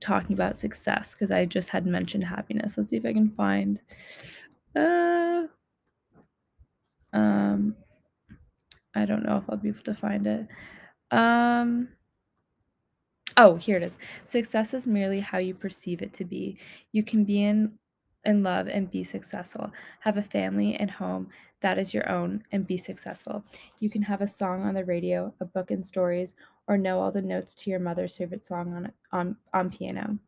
talking 0.00 0.32
about 0.34 0.58
success, 0.58 1.14
because 1.14 1.30
I 1.30 1.44
just 1.44 1.68
had 1.68 1.86
mentioned 1.86 2.24
happiness. 2.24 2.76
Let's 2.76 2.90
see 2.90 2.96
if 2.96 3.06
I 3.06 3.12
can 3.12 3.30
find. 3.30 3.80
Uh, 4.74 5.44
um, 7.12 7.76
I 8.94 9.04
don't 9.04 9.24
know 9.24 9.36
if 9.36 9.48
I'll 9.48 9.56
be 9.56 9.68
able 9.68 9.82
to 9.82 9.94
find 9.94 10.26
it. 10.26 10.46
Um, 11.10 11.88
oh, 13.36 13.56
here 13.56 13.76
it 13.76 13.82
is. 13.82 13.98
Success 14.24 14.74
is 14.74 14.86
merely 14.86 15.20
how 15.20 15.38
you 15.38 15.54
perceive 15.54 16.02
it 16.02 16.12
to 16.14 16.24
be. 16.24 16.58
You 16.92 17.02
can 17.02 17.24
be 17.24 17.42
in 17.42 17.72
in 18.24 18.42
love 18.44 18.68
and 18.68 18.90
be 18.90 19.02
successful. 19.02 19.72
Have 20.00 20.16
a 20.16 20.22
family 20.22 20.76
and 20.76 20.90
home 20.90 21.28
that 21.62 21.78
is 21.78 21.94
your 21.94 22.08
own 22.10 22.42
and 22.52 22.66
be 22.66 22.76
successful. 22.76 23.44
You 23.78 23.88
can 23.88 24.02
have 24.02 24.20
a 24.20 24.26
song 24.26 24.64
on 24.64 24.74
the 24.74 24.84
radio, 24.84 25.32
a 25.40 25.44
book 25.44 25.70
and 25.70 25.86
stories, 25.86 26.34
or 26.66 26.76
know 26.76 27.00
all 27.00 27.10
the 27.10 27.22
notes 27.22 27.54
to 27.54 27.70
your 27.70 27.78
mother's 27.78 28.16
favorite 28.16 28.44
song 28.44 28.74
on 28.74 28.92
on 29.12 29.36
on 29.54 29.70
piano. 29.70 30.18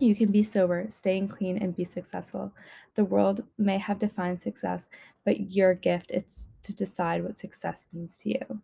You 0.00 0.14
can 0.14 0.30
be 0.30 0.44
sober, 0.44 0.86
staying 0.88 1.28
clean, 1.28 1.58
and 1.58 1.74
be 1.74 1.84
successful. 1.84 2.52
The 2.94 3.04
world 3.04 3.44
may 3.58 3.78
have 3.78 3.98
defined 3.98 4.40
success, 4.40 4.88
but 5.24 5.50
your 5.50 5.74
gift 5.74 6.12
is 6.12 6.48
to 6.62 6.74
decide 6.74 7.24
what 7.24 7.36
success 7.36 7.88
means 7.92 8.16
to 8.18 8.28
you. 8.28 8.60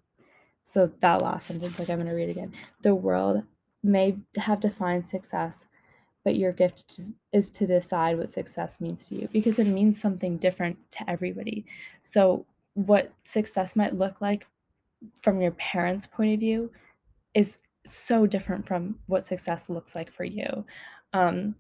So 0.65 0.91
that 1.01 1.23
last 1.23 1.49
sentence, 1.49 1.79
like 1.79 1.91
I'm 1.91 1.99
going 1.99 2.09
to 2.09 2.15
read 2.15 2.31
again. 2.31 2.53
The 2.83 2.95
world 2.95 3.43
may 3.83 4.17
have 4.37 4.61
defined 4.61 5.09
success, 5.09 5.67
but 6.23 6.37
your 6.37 6.53
gift 6.53 7.01
is 7.33 7.51
to 7.51 7.67
decide 7.67 8.17
what 8.17 8.31
success 8.31 8.81
means 8.81 9.09
to 9.09 9.17
you 9.17 9.29
because 9.33 9.59
it 9.59 9.67
means 9.67 10.01
something 10.01 10.39
different 10.39 10.79
to 10.93 11.11
everybody. 11.11 11.67
So 12.03 12.47
what 12.75 13.13
success 13.25 13.77
might 13.77 13.95
look 13.97 14.21
like 14.21 14.47
from 15.21 15.41
your 15.41 15.51
parents' 15.53 16.07
point 16.07 16.33
of 16.35 16.41
view 16.41 16.71
is 17.35 17.59
so 17.85 18.27
different 18.27 18.67
from 18.67 18.99
what 19.07 19.27
success 19.27 19.69
looks 19.69 19.95
like 19.95 20.11
for 20.11 20.25
you. 20.25 20.65
Um, 21.15 21.55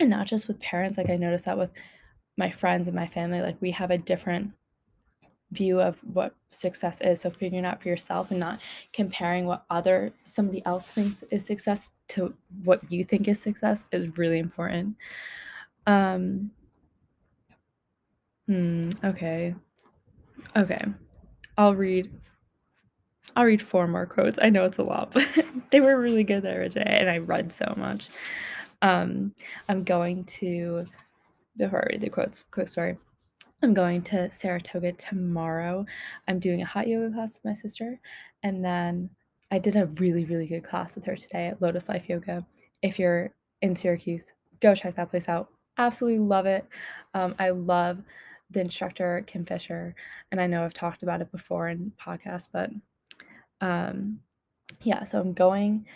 and 0.00 0.10
not 0.10 0.26
just 0.26 0.48
with 0.48 0.58
parents, 0.58 0.98
like 0.98 1.10
I 1.10 1.16
noticed 1.16 1.44
that 1.44 1.58
with 1.58 1.70
my 2.36 2.50
friends 2.50 2.88
and 2.88 2.96
my 2.96 3.06
family, 3.06 3.40
like 3.40 3.56
we 3.60 3.70
have 3.70 3.92
a 3.92 3.98
different 3.98 4.52
view 5.52 5.80
of 5.80 6.00
what 6.00 6.34
success 6.50 7.00
is. 7.00 7.20
So 7.20 7.30
figuring 7.30 7.64
out 7.64 7.80
for 7.80 7.88
yourself 7.88 8.30
and 8.30 8.40
not 8.40 8.60
comparing 8.92 9.46
what 9.46 9.64
other 9.70 10.12
somebody 10.24 10.64
else 10.66 10.90
thinks 10.90 11.22
is 11.30 11.46
success 11.46 11.92
to 12.08 12.34
what 12.64 12.90
you 12.90 13.04
think 13.04 13.28
is 13.28 13.40
success 13.40 13.86
is 13.92 14.18
really 14.18 14.38
important. 14.38 14.96
Um 15.86 16.50
hmm, 18.46 18.88
okay. 19.04 19.54
Okay. 20.56 20.84
I'll 21.56 21.74
read 21.74 22.10
I'll 23.36 23.44
read 23.44 23.62
four 23.62 23.86
more 23.88 24.06
quotes. 24.06 24.38
I 24.40 24.50
know 24.50 24.64
it's 24.64 24.78
a 24.78 24.84
lot, 24.84 25.12
but 25.12 25.26
they 25.70 25.80
were 25.80 26.00
really 26.00 26.24
good 26.24 26.42
there 26.42 26.68
today, 26.68 26.98
and 27.00 27.10
I 27.10 27.18
read 27.18 27.52
so 27.52 27.74
much. 27.76 28.08
Um, 28.82 29.32
I'm 29.68 29.82
going 29.82 30.24
to 30.24 30.86
before 31.56 31.84
I 31.84 31.92
read 31.92 32.00
the 32.00 32.10
quotes, 32.10 32.44
quick 32.50 32.68
story. 32.68 32.96
I'm 33.62 33.74
going 33.74 34.02
to 34.02 34.30
Saratoga 34.30 34.92
tomorrow. 34.92 35.86
I'm 36.28 36.38
doing 36.38 36.62
a 36.62 36.66
hot 36.66 36.88
yoga 36.88 37.14
class 37.14 37.36
with 37.36 37.44
my 37.44 37.52
sister, 37.52 38.00
and 38.42 38.64
then 38.64 39.08
I 39.50 39.58
did 39.58 39.76
a 39.76 39.86
really, 39.98 40.24
really 40.24 40.46
good 40.46 40.64
class 40.64 40.94
with 40.94 41.04
her 41.04 41.16
today 41.16 41.46
at 41.46 41.62
Lotus 41.62 41.88
Life 41.88 42.08
Yoga. 42.08 42.44
If 42.82 42.98
you're 42.98 43.32
in 43.62 43.74
Syracuse, 43.74 44.32
go 44.60 44.74
check 44.74 44.96
that 44.96 45.10
place 45.10 45.28
out. 45.28 45.48
Absolutely 45.78 46.18
love 46.18 46.46
it. 46.46 46.66
Um, 47.14 47.34
I 47.38 47.50
love 47.50 48.02
the 48.50 48.60
instructor, 48.60 49.24
Kim 49.26 49.44
Fisher, 49.44 49.94
and 50.30 50.40
I 50.40 50.46
know 50.46 50.64
I've 50.64 50.74
talked 50.74 51.02
about 51.02 51.20
it 51.20 51.32
before 51.32 51.68
in 51.68 51.92
podcasts, 51.98 52.48
but 52.52 52.70
um, 53.64 54.20
yeah, 54.82 55.04
so 55.04 55.18
I'm 55.18 55.32
going 55.32 55.86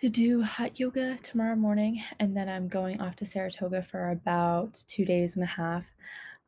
to 0.00 0.10
do 0.10 0.42
hot 0.42 0.78
yoga 0.78 1.16
tomorrow 1.22 1.56
morning, 1.56 2.04
and 2.18 2.36
then 2.36 2.48
I'm 2.48 2.68
going 2.68 3.00
off 3.00 3.16
to 3.16 3.24
Saratoga 3.24 3.82
for 3.82 4.10
about 4.10 4.84
two 4.86 5.06
days 5.06 5.34
and 5.34 5.42
a 5.42 5.46
half. 5.46 5.96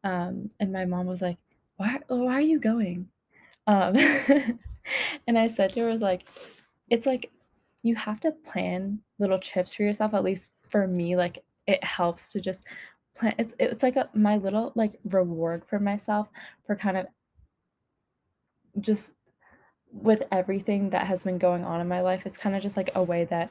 Um, 0.05 0.49
and 0.61 0.71
my 0.71 0.85
mom 0.85 1.07
was 1.07 1.23
like, 1.23 1.39
"Why? 1.77 2.01
Why 2.09 2.35
are 2.35 2.41
you 2.43 2.61
going?" 2.61 3.09
Um, 3.67 3.97
and 5.27 5.39
I 5.39 5.47
said 5.47 5.73
to 5.73 5.81
her, 5.81 5.89
"Was 5.89 6.03
like, 6.03 6.29
it's 6.91 7.07
like 7.07 7.33
you 7.83 7.95
have 7.97 8.21
to 8.21 8.33
plan 8.33 9.01
little 9.19 9.39
trips 9.39 9.73
for 9.73 9.85
yourself. 9.85 10.13
At 10.13 10.25
least 10.25 10.53
for 10.69 10.87
me, 10.87 11.17
like 11.17 11.43
it 11.67 11.83
helps 11.83 12.29
to 12.31 12.41
just 12.43 12.67
plan. 13.17 13.35
It's 13.39 13.55
it's 13.59 13.83
like 13.83 13.97
a, 13.97 14.11
my 14.13 14.37
little 14.37 14.73
like 14.75 14.99
reward 15.05 15.65
for 15.65 15.79
myself 15.79 16.29
for 16.67 16.77
kind 16.77 16.99
of 16.99 17.07
just 18.81 19.15
with 19.93 20.23
everything 20.33 20.91
that 20.91 21.07
has 21.07 21.23
been 21.23 21.39
going 21.39 21.65
on 21.65 21.81
in 21.81 21.89
my 21.89 22.01
life, 22.01 22.25
it's 22.27 22.37
kind 22.37 22.57
of 22.57 22.63
just 22.63 22.77
like 22.77 22.91
a 22.95 23.03
way 23.03 23.25
that 23.27 23.51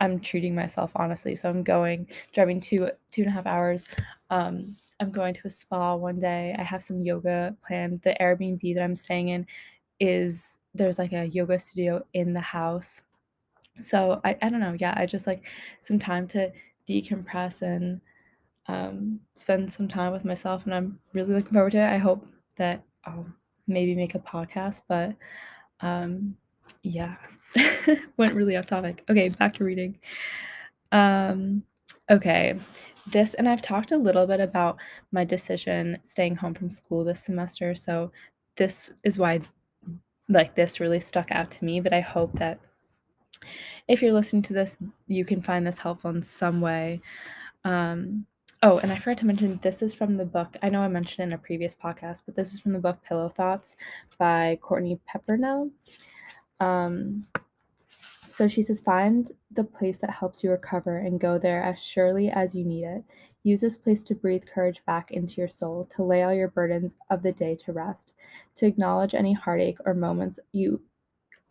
I'm 0.00 0.20
treating 0.20 0.54
myself 0.54 0.90
honestly. 0.96 1.36
So 1.36 1.48
I'm 1.48 1.62
going 1.62 2.08
driving 2.32 2.60
two 2.60 2.90
two 3.10 3.22
and 3.22 3.28
a 3.28 3.32
half 3.34 3.46
hours. 3.46 3.84
Um, 4.30 4.76
I'm 5.00 5.10
going 5.10 5.34
to 5.34 5.40
a 5.44 5.50
spa 5.50 5.94
one 5.94 6.18
day. 6.18 6.54
I 6.58 6.62
have 6.62 6.82
some 6.82 7.00
yoga 7.00 7.56
planned. 7.66 8.02
The 8.02 8.16
Airbnb 8.20 8.74
that 8.74 8.82
I'm 8.82 8.96
staying 8.96 9.28
in 9.28 9.46
is 10.00 10.58
there's 10.74 10.98
like 10.98 11.12
a 11.12 11.26
yoga 11.26 11.58
studio 11.58 12.04
in 12.14 12.32
the 12.32 12.40
house. 12.40 13.02
So 13.80 14.20
I, 14.24 14.36
I 14.42 14.48
don't 14.48 14.60
know. 14.60 14.76
Yeah, 14.78 14.94
I 14.96 15.06
just 15.06 15.26
like 15.26 15.42
some 15.80 15.98
time 15.98 16.26
to 16.28 16.50
decompress 16.88 17.62
and 17.62 18.00
um, 18.68 19.20
spend 19.34 19.72
some 19.72 19.88
time 19.88 20.12
with 20.12 20.24
myself. 20.24 20.64
And 20.64 20.74
I'm 20.74 20.98
really 21.14 21.34
looking 21.34 21.52
forward 21.52 21.72
to 21.72 21.78
it. 21.78 21.90
I 21.90 21.98
hope 21.98 22.26
that 22.56 22.82
I'll 23.04 23.26
maybe 23.66 23.94
make 23.94 24.14
a 24.14 24.20
podcast, 24.20 24.82
but 24.88 25.14
um, 25.82 26.36
yeah, 26.82 27.16
went 28.16 28.34
really 28.34 28.56
off 28.56 28.66
topic. 28.66 29.04
Okay, 29.10 29.28
back 29.28 29.54
to 29.54 29.64
reading. 29.64 29.98
Um, 30.92 31.62
okay, 32.10 32.58
this, 33.06 33.34
and 33.34 33.48
I've 33.48 33.62
talked 33.62 33.92
a 33.92 33.96
little 33.96 34.26
bit 34.26 34.40
about 34.40 34.78
my 35.10 35.24
decision 35.24 35.98
staying 36.02 36.36
home 36.36 36.54
from 36.54 36.70
school 36.70 37.04
this 37.04 37.24
semester. 37.24 37.74
So 37.74 38.12
this 38.56 38.92
is 39.04 39.18
why, 39.18 39.40
like, 40.28 40.54
this 40.54 40.80
really 40.80 41.00
stuck 41.00 41.30
out 41.30 41.50
to 41.52 41.64
me. 41.64 41.80
But 41.80 41.92
I 41.92 42.00
hope 42.00 42.32
that 42.38 42.60
if 43.88 44.02
you're 44.02 44.12
listening 44.12 44.42
to 44.42 44.52
this, 44.52 44.78
you 45.08 45.24
can 45.24 45.42
find 45.42 45.66
this 45.66 45.78
helpful 45.78 46.10
in 46.10 46.22
some 46.22 46.60
way. 46.60 47.00
Um, 47.64 48.26
oh, 48.62 48.78
and 48.78 48.92
I 48.92 48.96
forgot 48.96 49.18
to 49.18 49.26
mention 49.26 49.58
this 49.62 49.82
is 49.82 49.92
from 49.92 50.16
the 50.16 50.24
book. 50.24 50.56
I 50.62 50.68
know 50.68 50.80
I 50.80 50.88
mentioned 50.88 51.28
in 51.28 51.32
a 51.34 51.38
previous 51.38 51.74
podcast, 51.74 52.22
but 52.24 52.34
this 52.34 52.54
is 52.54 52.60
from 52.60 52.72
the 52.72 52.78
book 52.78 52.98
Pillow 53.02 53.28
Thoughts 53.28 53.76
by 54.18 54.58
Courtney 54.62 55.00
Peppernell. 55.08 55.70
Um, 56.60 57.26
so 58.28 58.48
she 58.48 58.62
says, 58.62 58.80
find 58.80 59.30
the 59.50 59.64
place 59.64 59.98
that 59.98 60.10
helps 60.10 60.42
you 60.42 60.50
recover 60.50 60.98
and 60.98 61.20
go 61.20 61.38
there 61.38 61.62
as 61.62 61.82
surely 61.82 62.30
as 62.30 62.54
you 62.54 62.64
need 62.64 62.84
it. 62.84 63.04
Use 63.42 63.60
this 63.60 63.76
place 63.76 64.02
to 64.04 64.14
breathe 64.14 64.44
courage 64.46 64.80
back 64.86 65.10
into 65.10 65.34
your 65.40 65.48
soul, 65.48 65.84
to 65.86 66.04
lay 66.04 66.22
all 66.22 66.32
your 66.32 66.48
burdens 66.48 66.96
of 67.10 67.22
the 67.22 67.32
day 67.32 67.56
to 67.56 67.72
rest, 67.72 68.12
to 68.54 68.66
acknowledge 68.66 69.14
any 69.14 69.32
heartache 69.32 69.78
or 69.84 69.92
moments 69.92 70.38
you 70.52 70.80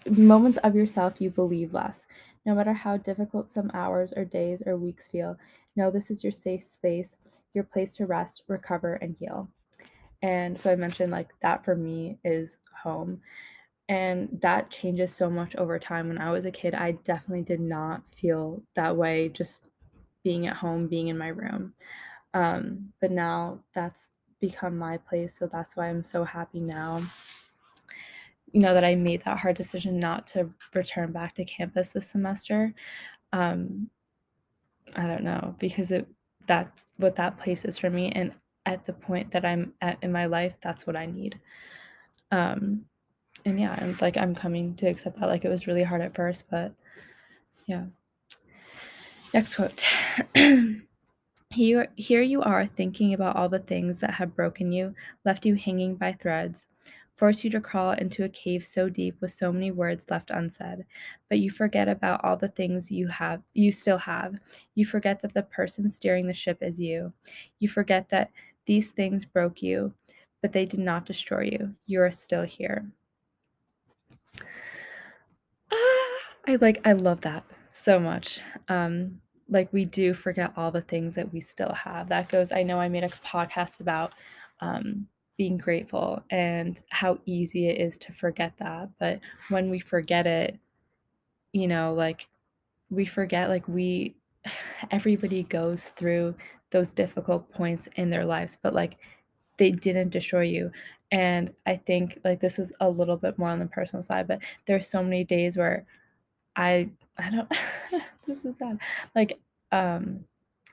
moments 0.10 0.58
of 0.60 0.75
yourself 0.75 1.20
you 1.20 1.29
believe 1.29 1.74
less. 1.74 2.08
No 2.46 2.55
matter 2.55 2.74
how 2.74 2.98
difficult 2.98 3.50
some 3.50 3.70
hours 3.74 4.13
or 4.13 4.25
days 4.25 4.63
or 4.65 4.77
weeks 4.77 5.08
feel, 5.08 5.38
know 5.75 5.91
this 5.91 6.10
is 6.10 6.24
your 6.24 6.31
safe 6.31 6.63
space, 6.63 7.17
your 7.53 7.63
place 7.63 7.96
to 7.98 8.05
rest, 8.05 8.43
recover, 8.48 8.96
and 8.96 9.15
heal. 9.20 9.48
And 10.22 10.58
so 10.58 10.72
I 10.72 10.75
mentioned 10.75 11.12
like 11.12 11.29
that 11.41 11.63
for 11.63 11.75
me 11.75 12.17
is 12.24 12.58
home. 12.84 13.22
And 13.89 14.29
that 14.41 14.70
changes 14.70 15.13
so 15.13 15.29
much 15.29 15.55
over 15.55 15.77
time. 15.77 16.08
When 16.08 16.17
I 16.17 16.31
was 16.31 16.46
a 16.46 16.51
kid, 16.51 16.75
I 16.75 16.93
definitely 17.03 17.43
did 17.43 17.60
not 17.60 18.08
feel 18.10 18.62
that 18.75 18.96
way 18.96 19.29
just 19.29 19.65
being 20.24 20.48
at 20.48 20.55
home, 20.55 20.88
being 20.88 21.10
in 21.10 21.17
my 21.17 21.27
room. 21.27 21.74
Um, 22.34 22.93
but 23.01 23.12
now 23.12 23.60
that's 23.74 24.10
become 24.39 24.77
my 24.77 24.98
place. 24.98 25.38
So 25.38 25.48
that's 25.48 25.75
why 25.75 25.89
I'm 25.89 26.01
so 26.01 26.24
happy 26.24 26.60
now 26.60 27.01
you 28.53 28.62
know 28.62 28.74
that 28.74 28.84
I 28.84 28.96
made 28.96 29.22
that 29.24 29.38
hard 29.38 29.55
decision 29.55 30.00
not 30.00 30.27
to 30.27 30.50
return 30.74 31.12
back 31.12 31.36
to 31.36 31.46
campus 31.46 31.93
this 31.93 32.08
semester. 32.08 32.74
Um, 33.34 33.89
I 34.96 35.08
don't 35.08 35.24
know 35.24 35.55
because 35.60 35.91
it 35.91 36.08
that's 36.48 36.88
what 36.98 37.15
that 37.15 37.38
place 37.38 37.65
is 37.65 37.77
for 37.77 37.89
me, 37.89 38.12
and 38.12 38.34
at 38.65 38.86
the 38.86 38.93
point 38.93 39.31
that 39.31 39.46
I'm 39.46 39.74
at 39.81 39.98
in 40.01 40.12
my 40.12 40.25
life, 40.25 40.55
that's 40.62 40.86
what 40.86 40.96
I 40.96 41.05
need. 41.05 41.39
Um, 42.31 42.86
and 43.46 43.60
yeah, 43.60 43.75
and 43.81 44.00
like 44.01 44.17
I'm 44.17 44.36
coming 44.36 44.75
to 44.75 44.88
accept 44.88 45.20
that. 45.20 45.27
Like 45.27 45.46
it 45.46 45.50
was 45.50 45.67
really 45.67 45.84
hard 45.84 46.01
at 46.01 46.15
first, 46.15 46.50
but 46.50 46.74
yeah. 47.67 47.86
Next 49.34 49.55
quote. 49.55 49.86
Here, 51.53 51.89
here 51.98 52.22
you 52.22 52.41
are 52.41 52.65
thinking 52.65 53.13
about 53.13 53.36
all 53.36 53.50
the 53.50 53.60
things 53.60 54.00
that 54.00 54.12
have 54.13 54.38
broken 54.38 54.72
you, 54.72 54.96
left 55.25 55.46
you 55.46 55.55
hanging 55.55 55.96
by 55.96 56.13
threads, 56.13 56.67
force 57.21 57.43
you 57.43 57.51
to 57.51 57.61
crawl 57.61 57.91
into 57.91 58.23
a 58.23 58.29
cave 58.29 58.65
so 58.65 58.89
deep 58.89 59.15
with 59.21 59.31
so 59.31 59.53
many 59.53 59.69
words 59.69 60.09
left 60.09 60.31
unsaid. 60.31 60.83
But 61.29 61.37
you 61.37 61.51
forget 61.51 61.87
about 61.87 62.25
all 62.25 62.35
the 62.35 62.47
things 62.47 62.89
you 62.89 63.07
have 63.09 63.43
you 63.53 63.71
still 63.71 63.99
have. 63.99 64.39
You 64.73 64.87
forget 64.87 65.21
that 65.21 65.35
the 65.35 65.43
person 65.43 65.87
steering 65.87 66.25
the 66.25 66.33
ship 66.33 66.57
is 66.61 66.79
you. 66.79 67.13
You 67.59 67.69
forget 67.69 68.09
that 68.09 68.31
these 68.65 68.89
things 68.89 69.23
broke 69.23 69.61
you, 69.61 69.93
but 70.41 70.51
they 70.51 70.65
did 70.65 70.79
not 70.79 71.05
destroy 71.05 71.43
you. 71.43 71.75
You 71.85 72.01
are 72.01 72.09
still 72.09 72.41
here. 72.41 72.89
Ah, 75.71 75.75
I 76.47 76.57
like 76.59 76.81
I 76.87 76.93
love 76.93 77.21
that 77.21 77.43
so 77.71 77.99
much. 77.99 78.39
Um 78.67 79.21
like 79.47 79.71
we 79.71 79.85
do 79.85 80.15
forget 80.15 80.53
all 80.57 80.71
the 80.71 80.81
things 80.81 81.13
that 81.13 81.31
we 81.31 81.39
still 81.39 81.73
have. 81.73 82.09
That 82.09 82.29
goes 82.29 82.51
I 82.51 82.63
know 82.63 82.79
I 82.79 82.89
made 82.89 83.03
a 83.03 83.09
podcast 83.09 83.79
about 83.79 84.13
um 84.59 85.05
being 85.41 85.57
grateful 85.57 86.21
and 86.29 86.83
how 86.89 87.17
easy 87.25 87.67
it 87.67 87.81
is 87.81 87.98
to 87.98 88.12
forget 88.12 88.53
that. 88.60 88.88
But 89.00 89.19
when 89.50 89.71
we 89.71 89.79
forget 89.79 90.27
it, 90.27 90.60
you 91.51 91.67
know, 91.67 91.95
like 91.95 92.27
we 92.91 93.05
forget, 93.05 93.50
like 93.50 93.67
we, 93.67 94.15
everybody 94.91 95.41
goes 95.41 95.89
through 95.89 96.36
those 96.69 96.91
difficult 96.91 97.51
points 97.51 97.89
in 97.95 98.12
their 98.12 98.24
lives, 98.24 98.55
but 98.62 98.75
like 98.75 99.00
they 99.57 99.71
didn't 99.71 100.10
destroy 100.10 100.43
you. 100.43 100.71
And 101.12 101.51
I 101.65 101.77
think 101.77 102.19
like 102.24 102.39
this 102.39 102.60
is 102.60 102.71
a 102.79 102.88
little 102.88 103.17
bit 103.17 103.39
more 103.39 103.50
on 103.50 103.57
the 103.57 103.65
personal 103.65 104.03
side, 104.03 104.27
but 104.27 104.43
there's 104.67 104.88
so 104.88 105.01
many 105.01 105.24
days 105.24 105.57
where 105.57 105.88
I, 106.55 106.91
I 107.17 107.31
don't, 107.31 107.51
this 108.27 108.45
is 108.45 108.60
sad. 108.60 108.77
Like, 109.15 109.39
um, 109.71 110.24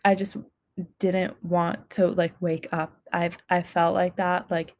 I 0.05 0.15
just 0.15 0.37
didn't 0.99 1.43
want 1.45 1.91
to 1.91 2.09
like 2.09 2.35
wake 2.41 2.69
up. 2.73 2.97
I've 3.13 3.39
I 3.51 3.63
felt 3.63 3.95
like 3.95 4.17
that 4.17 4.51
like 4.51 4.75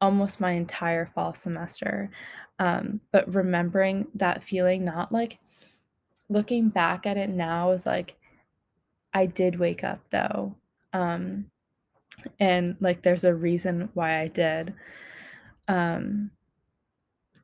almost 0.00 0.40
my 0.40 0.52
entire 0.52 1.06
fall 1.06 1.34
semester. 1.34 2.10
Um, 2.58 3.00
but 3.12 3.32
remembering 3.34 4.06
that 4.14 4.42
feeling, 4.42 4.84
not 4.84 5.12
like 5.12 5.38
looking 6.28 6.68
back 6.68 7.06
at 7.06 7.16
it 7.16 7.30
now 7.30 7.72
is 7.72 7.86
like 7.86 8.16
I 9.12 9.26
did 9.26 9.58
wake 9.58 9.84
up 9.84 10.08
though. 10.10 10.54
Um, 10.92 11.46
and 12.38 12.76
like 12.80 13.02
there's 13.02 13.24
a 13.24 13.34
reason 13.34 13.88
why 13.94 14.20
I 14.20 14.28
did. 14.28 14.74
Um, 15.68 16.30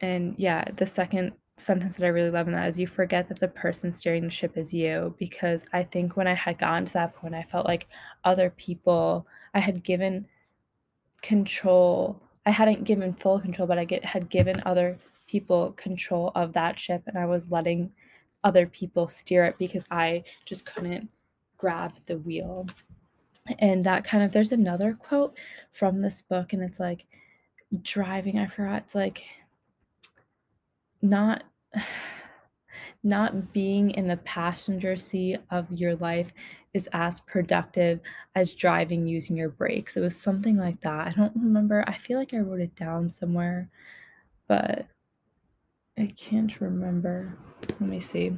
and 0.00 0.35
yeah, 0.37 0.64
the 0.76 0.87
second 0.87 1.33
sentence 1.56 1.96
that 1.96 2.04
I 2.04 2.08
really 2.08 2.30
love 2.30 2.48
in 2.48 2.54
that 2.54 2.68
is 2.68 2.78
you 2.78 2.86
forget 2.86 3.28
that 3.28 3.40
the 3.40 3.48
person 3.48 3.92
steering 3.92 4.25
the 4.25 4.30
ship 4.30 4.56
is 4.56 4.75
you 4.75 5.14
because 5.18 5.66
I 5.72 5.84
think 5.84 6.16
when 6.16 6.26
I 6.26 6.34
had 6.34 6.58
gotten 6.58 6.84
to 6.84 6.92
that 6.94 7.14
point 7.14 7.34
I 7.34 7.42
felt 7.42 7.66
like 7.66 7.88
other 8.25 8.50
people 8.50 9.26
I 9.54 9.60
had 9.60 9.82
given 9.82 10.26
control 11.22 12.20
I 12.44 12.50
hadn't 12.50 12.84
given 12.84 13.14
full 13.14 13.40
control 13.40 13.66
but 13.66 13.78
I 13.78 13.84
get 13.84 14.04
had 14.04 14.28
given 14.28 14.62
other 14.66 14.98
people 15.26 15.72
control 15.72 16.30
of 16.34 16.52
that 16.52 16.78
ship 16.78 17.02
and 17.06 17.18
I 17.18 17.26
was 17.26 17.50
letting 17.50 17.90
other 18.44 18.66
people 18.66 19.08
steer 19.08 19.44
it 19.44 19.58
because 19.58 19.84
I 19.90 20.22
just 20.44 20.64
couldn't 20.64 21.08
grab 21.56 21.92
the 22.06 22.18
wheel. 22.18 22.66
And 23.58 23.82
that 23.84 24.04
kind 24.04 24.22
of 24.22 24.32
there's 24.32 24.52
another 24.52 24.94
quote 24.94 25.36
from 25.72 26.00
this 26.00 26.22
book 26.22 26.52
and 26.52 26.62
it's 26.62 26.80
like 26.80 27.06
driving, 27.82 28.38
I 28.38 28.46
forgot, 28.46 28.82
it's 28.84 28.94
like 28.94 29.25
not 31.10 31.44
not 33.02 33.52
being 33.52 33.90
in 33.92 34.08
the 34.08 34.16
passenger 34.18 34.96
seat 34.96 35.38
of 35.50 35.70
your 35.70 35.94
life 35.96 36.32
is 36.75 36.88
as 36.92 37.20
productive 37.20 38.00
as 38.34 38.54
driving 38.54 39.06
using 39.06 39.36
your 39.36 39.48
brakes. 39.48 39.96
It 39.96 40.00
was 40.00 40.20
something 40.20 40.56
like 40.56 40.80
that. 40.80 41.06
I 41.06 41.10
don't 41.10 41.34
remember. 41.36 41.84
I 41.86 41.96
feel 41.96 42.18
like 42.18 42.34
I 42.34 42.38
wrote 42.38 42.60
it 42.60 42.75
down 42.75 43.08
somewhere, 43.08 43.70
but 44.48 44.86
I 45.98 46.06
can't 46.16 46.60
remember. 46.60 47.38
Let 47.80 47.88
me 47.88 48.00
see. 48.00 48.36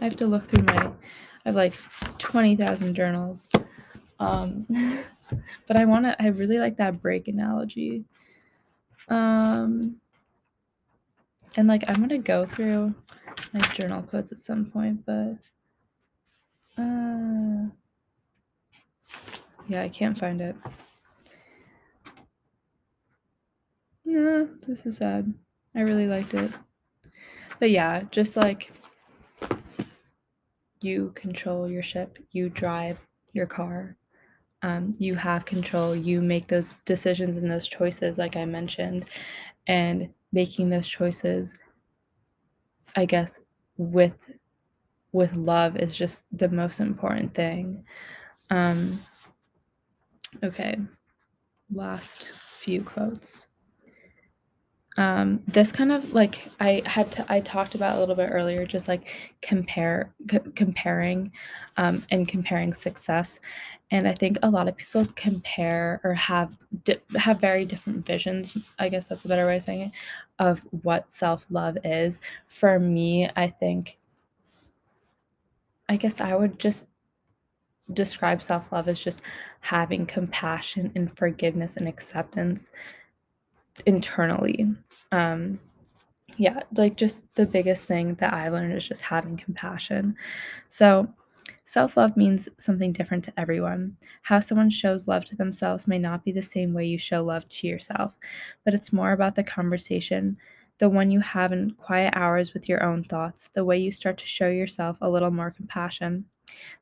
I 0.00 0.04
have 0.04 0.16
to 0.16 0.26
look 0.26 0.46
through 0.46 0.64
my 0.64 0.86
I 0.86 1.48
have 1.50 1.54
like 1.54 1.74
20,000 2.18 2.94
journals. 2.94 3.48
Um 4.18 4.66
but 5.66 5.76
I 5.76 5.84
want 5.84 6.04
to 6.04 6.20
I 6.22 6.28
really 6.28 6.58
like 6.58 6.76
that 6.78 7.00
brake 7.00 7.28
analogy. 7.28 8.04
Um 9.08 9.96
and 11.58 11.66
like 11.66 11.82
I'm 11.88 12.08
to 12.08 12.18
go 12.18 12.46
through 12.46 12.94
my 13.52 13.58
journal 13.72 14.00
quotes 14.00 14.30
at 14.30 14.38
some 14.38 14.66
point, 14.66 15.04
but 15.04 15.36
uh 16.78 17.66
yeah, 19.66 19.82
I 19.82 19.88
can't 19.88 20.16
find 20.16 20.40
it. 20.40 20.54
No, 24.04 24.48
this 24.66 24.86
is 24.86 24.96
sad. 24.96 25.34
I 25.74 25.80
really 25.80 26.06
liked 26.06 26.32
it. 26.32 26.52
But 27.58 27.70
yeah, 27.70 28.04
just 28.12 28.36
like 28.36 28.72
you 30.80 31.10
control 31.16 31.68
your 31.68 31.82
ship, 31.82 32.18
you 32.30 32.48
drive 32.48 33.04
your 33.32 33.46
car, 33.46 33.96
um, 34.62 34.92
you 34.98 35.16
have 35.16 35.44
control, 35.44 35.96
you 35.96 36.22
make 36.22 36.46
those 36.46 36.76
decisions 36.84 37.36
and 37.36 37.50
those 37.50 37.66
choices, 37.66 38.16
like 38.16 38.36
I 38.36 38.44
mentioned, 38.44 39.06
and 39.66 40.14
making 40.32 40.70
those 40.70 40.88
choices, 40.88 41.54
I 42.96 43.04
guess, 43.04 43.40
with 43.76 44.32
with 45.12 45.36
love 45.36 45.76
is 45.76 45.96
just 45.96 46.26
the 46.32 46.48
most 46.48 46.80
important 46.80 47.32
thing. 47.34 47.84
Um, 48.50 49.00
okay, 50.44 50.76
last 51.72 52.32
few 52.32 52.82
quotes. 52.82 53.48
Um, 54.96 55.40
this 55.46 55.70
kind 55.70 55.92
of 55.92 56.12
like 56.12 56.48
I 56.58 56.82
had 56.84 57.12
to 57.12 57.24
I 57.28 57.40
talked 57.40 57.76
about 57.76 57.96
a 57.96 58.00
little 58.00 58.16
bit 58.16 58.30
earlier, 58.32 58.66
just 58.66 58.88
like 58.88 59.06
compare 59.40 60.12
c- 60.28 60.38
comparing 60.56 61.30
um, 61.76 62.04
and 62.10 62.26
comparing 62.26 62.74
success, 62.74 63.38
and 63.90 64.06
I 64.06 64.12
think 64.12 64.38
a 64.42 64.50
lot 64.50 64.68
of 64.68 64.76
people 64.76 65.06
compare 65.16 66.00
or 66.04 66.12
have 66.14 66.52
di- 66.84 67.00
have 67.16 67.40
very 67.40 67.64
different 67.64 68.04
visions. 68.04 68.56
I 68.78 68.88
guess 68.88 69.08
that's 69.08 69.24
a 69.24 69.28
better 69.28 69.46
way 69.46 69.56
of 69.56 69.62
saying 69.62 69.80
it 69.82 69.92
of 70.38 70.60
what 70.82 71.10
self 71.10 71.46
love 71.50 71.78
is. 71.84 72.20
For 72.46 72.78
me, 72.78 73.28
I 73.36 73.48
think 73.48 73.98
I 75.88 75.96
guess 75.96 76.20
I 76.20 76.34
would 76.34 76.58
just 76.58 76.88
describe 77.94 78.42
self 78.42 78.70
love 78.72 78.88
as 78.88 79.00
just 79.00 79.22
having 79.60 80.04
compassion 80.04 80.92
and 80.94 81.16
forgiveness 81.16 81.76
and 81.76 81.88
acceptance 81.88 82.70
internally. 83.86 84.66
Um, 85.12 85.58
yeah, 86.36 86.60
like 86.76 86.96
just 86.96 87.32
the 87.34 87.46
biggest 87.46 87.86
thing 87.86 88.14
that 88.16 88.32
I 88.32 88.48
learned 88.48 88.74
is 88.74 88.86
just 88.86 89.02
having 89.02 89.36
compassion. 89.36 90.14
So, 90.68 91.08
self 91.68 91.98
love 91.98 92.16
means 92.16 92.48
something 92.56 92.92
different 92.92 93.22
to 93.22 93.32
everyone. 93.38 93.94
How 94.22 94.40
someone 94.40 94.70
shows 94.70 95.06
love 95.06 95.26
to 95.26 95.36
themselves 95.36 95.86
may 95.86 95.98
not 95.98 96.24
be 96.24 96.32
the 96.32 96.40
same 96.40 96.72
way 96.72 96.86
you 96.86 96.96
show 96.96 97.22
love 97.22 97.46
to 97.46 97.66
yourself, 97.66 98.14
but 98.64 98.72
it's 98.72 98.90
more 98.90 99.12
about 99.12 99.34
the 99.34 99.44
conversation, 99.44 100.38
the 100.78 100.88
one 100.88 101.10
you 101.10 101.20
have 101.20 101.52
in 101.52 101.72
quiet 101.72 102.14
hours 102.16 102.54
with 102.54 102.70
your 102.70 102.82
own 102.82 103.04
thoughts, 103.04 103.50
the 103.52 103.66
way 103.66 103.76
you 103.76 103.90
start 103.90 104.16
to 104.16 104.24
show 104.24 104.48
yourself 104.48 104.96
a 105.02 105.10
little 105.10 105.30
more 105.30 105.50
compassion, 105.50 106.24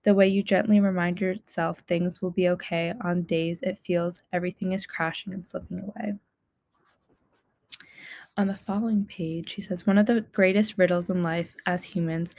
the 0.04 0.14
way 0.14 0.28
you 0.28 0.44
gently 0.44 0.78
remind 0.78 1.20
yourself 1.20 1.80
things 1.80 2.22
will 2.22 2.30
be 2.30 2.48
okay 2.50 2.92
on 3.00 3.22
days 3.22 3.62
it 3.62 3.78
feels 3.78 4.20
everything 4.32 4.70
is 4.70 4.86
crashing 4.86 5.32
and 5.32 5.48
slipping 5.48 5.80
away. 5.80 6.14
On 8.38 8.46
the 8.46 8.54
following 8.54 9.04
page, 9.06 9.50
she 9.50 9.62
says, 9.62 9.86
One 9.86 9.98
of 9.98 10.06
the 10.06 10.20
greatest 10.20 10.76
riddles 10.76 11.08
in 11.08 11.22
life 11.22 11.56
as 11.64 11.82
humans, 11.82 12.34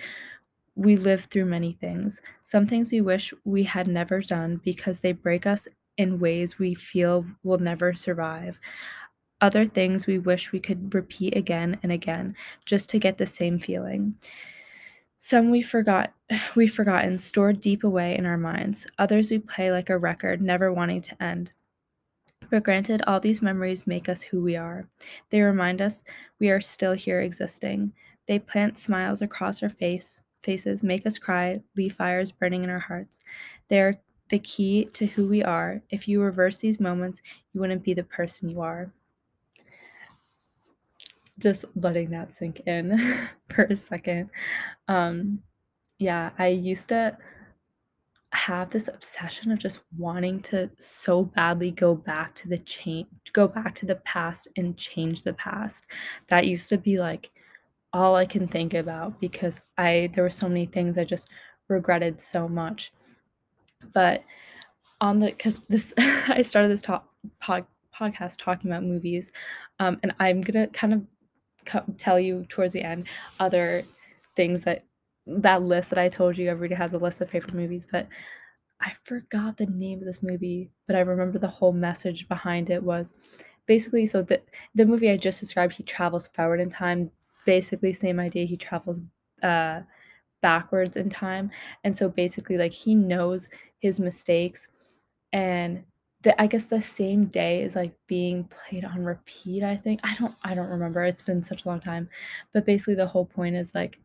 we 0.78 0.96
live 0.96 1.26
through 1.26 1.46
many 1.46 1.74
things. 1.74 2.22
Some 2.44 2.68
things 2.68 2.92
we 2.92 3.02
wish 3.02 3.34
we 3.44 3.63
had 3.63 3.88
never 3.88 4.22
done 4.22 4.62
because 4.63 5.00
they 5.00 5.12
break 5.12 5.48
us 5.48 5.68
in 5.98 6.20
ways 6.20 6.60
we 6.60 6.76
feel 6.76 7.26
will 7.44 7.58
never 7.58 7.96
survive. 7.96 8.60
Other 9.42 9.66
things 9.66 10.06
we 10.06 10.20
wish 10.20 10.52
we 10.52 10.60
could 10.60 10.94
repeat 10.94 11.36
again 11.36 11.80
and 11.82 11.92
again 11.92 12.36
just 12.63 12.90
to 12.92 13.00
get 13.00 13.18
the 13.18 13.26
same 13.26 13.58
feeling. 13.58 14.16
Some 15.16 15.50
we 15.50 15.63
forgot 15.63 16.13
we've 16.56 16.74
forgotten, 16.74 17.18
stored 17.18 17.60
deep 17.60 17.84
away 17.84 18.16
in 18.16 18.28
our 18.28 18.38
minds. 18.38 18.86
Others 19.00 19.32
we 19.32 19.40
play 19.40 19.72
like 19.72 19.90
a 19.90 19.98
record, 19.98 20.44
never 20.44 20.72
wanting 20.72 21.02
to 21.02 21.24
end. 21.24 21.54
But 22.52 22.63
granted, 22.63 23.02
all 23.08 23.20
these 23.20 23.42
memories 23.42 23.88
make 23.88 24.08
us 24.08 24.22
who 24.22 24.44
we 24.44 24.56
are. 24.56 24.88
They 25.32 25.42
remind 25.42 25.82
us 25.82 26.04
we 26.40 26.52
are 26.52 26.62
still 26.62 26.94
here 26.94 27.22
existing. 27.22 27.94
They 28.28 28.38
plant 28.38 28.78
smiles 28.78 29.24
across 29.24 29.63
our 29.63 29.70
face, 29.70 30.22
faces, 30.43 30.84
make 30.84 31.06
us 31.06 31.17
cry, 31.17 31.62
leave 31.76 31.93
fires 31.93 32.32
burning 32.32 32.63
in 32.63 32.69
our 32.69 32.80
hearts. 32.80 33.19
They 33.67 33.80
are 33.82 34.00
the 34.30 34.39
key 34.39 34.86
to 34.93 35.06
who 35.06 35.28
we 35.28 35.43
are. 35.43 35.82
If 35.89 36.08
you 36.08 36.21
reverse 36.21 36.58
these 36.58 36.80
moments, 36.80 37.21
you 37.54 37.62
wouldn't 37.62 37.84
be 37.84 37.93
the 37.93 38.04
person 38.04 38.50
you 38.50 38.62
are. 38.62 38.91
Just 41.39 41.65
letting 41.76 42.10
that 42.12 42.34
sink 42.34 42.62
in 42.62 42.97
for 43.50 43.63
a 43.63 43.76
second. 43.76 44.30
Um, 44.88 45.39
yeah, 46.00 46.32
I 46.38 46.47
used 46.47 46.89
to 46.89 47.17
have 48.34 48.69
this 48.69 48.88
obsession 48.88 49.52
of 49.52 49.60
just 49.60 49.80
wanting 49.97 50.41
to 50.41 50.69
so 50.78 51.23
badly 51.23 51.71
go 51.71 51.95
back 51.95 52.36
to 52.36 52.47
the 52.50 52.58
change 52.60 53.08
go 53.34 53.47
back 53.47 53.73
to 53.76 53.86
the 53.86 53.95
past 53.97 54.47
and 54.58 54.78
change 54.78 55.23
the 55.23 55.34
past. 55.34 55.86
That 56.28 56.47
used 56.47 56.69
to 56.69 56.78
be 56.78 57.00
like 57.00 57.32
all 57.98 58.16
I 58.16 58.26
can 58.26 58.48
think 58.48 58.74
about 58.74 59.20
because 59.20 59.62
I 59.78 60.10
there 60.14 60.24
were 60.24 60.30
so 60.30 60.48
many 60.48 60.66
things 60.66 60.98
I 60.98 61.04
just 61.04 61.28
regretted 61.68 62.22
so 62.22 62.48
much. 62.48 62.94
But 63.94 64.24
on 65.02 65.20
the 65.20 65.32
cuz 65.32 65.62
this 65.70 65.94
I 65.98 66.42
started 66.42 66.72
this 66.72 66.82
talk, 66.82 67.08
pod, 67.40 67.66
podcast 67.94 68.38
talking 68.38 68.72
about 68.72 68.84
movies 68.84 69.32
um, 69.80 70.00
and 70.04 70.14
I'm 70.20 70.44
to 70.44 70.68
kind 70.68 70.94
of 70.94 71.02
co- 71.66 71.94
tell 71.98 72.20
you 72.20 72.46
towards 72.50 72.74
the 72.74 72.84
end 72.84 73.08
other 73.40 73.84
things 74.36 74.64
that 74.64 74.84
that 75.28 75.62
list 75.62 75.90
that 75.90 76.00
I 76.00 76.10
told 76.10 76.38
you, 76.38 76.50
everybody 76.50 76.76
has 76.76 76.94
a 76.94 76.98
list 76.98 77.22
of 77.22 77.30
favorite 77.30 77.54
movies, 77.54 77.86
but 77.92 78.08
I 78.80 78.94
forgot 79.04 79.58
the 79.58 79.66
name 79.66 80.00
of 80.00 80.06
this 80.06 80.24
movie, 80.24 80.72
but 80.88 80.96
I 80.96 81.00
remember 81.00 81.40
the 81.40 81.48
whole 81.48 81.74
message 81.74 82.28
behind 82.30 82.70
it 82.70 82.82
was 82.82 83.14
basically 83.66 84.06
so 84.06 84.22
the 84.22 84.42
the 84.76 84.86
movie 84.86 85.10
I 85.10 85.18
just 85.18 85.40
described, 85.40 85.74
he 85.74 85.84
travels 85.84 86.28
forward 86.30 86.62
in 86.62 86.70
time, 86.70 87.12
basically 87.48 87.94
same 87.94 88.20
idea, 88.20 88.46
he 88.46 88.58
travels 88.58 89.02
uh 89.44 89.82
backwards 90.42 90.98
in 90.98 91.10
time. 91.10 91.52
And 91.84 91.98
so 91.98 92.10
basically 92.10 92.58
like 92.58 92.74
he 92.74 92.96
knows 92.96 93.48
his 93.80 94.00
mistakes 94.00 94.68
and 95.34 95.84
the 96.24 96.40
I 96.42 96.48
guess 96.48 96.66
the 96.66 96.82
same 96.82 97.26
day 97.28 97.64
is 97.64 97.76
like 97.76 97.96
being 98.08 98.46
played 98.46 98.86
on 98.86 99.06
repeat, 99.06 99.64
I 99.64 99.78
think. 99.78 100.02
I 100.04 100.16
don't 100.16 100.36
I 100.44 100.56
don't 100.56 100.70
remember. 100.70 101.04
It's 101.06 101.22
been 101.22 101.44
such 101.44 101.66
a 101.66 101.70
long 101.70 101.80
time. 101.80 102.10
But 102.54 102.66
basically 102.66 102.96
the 102.96 103.08
whole 103.08 103.26
point 103.26 103.56
is 103.56 103.74
like 103.76 104.00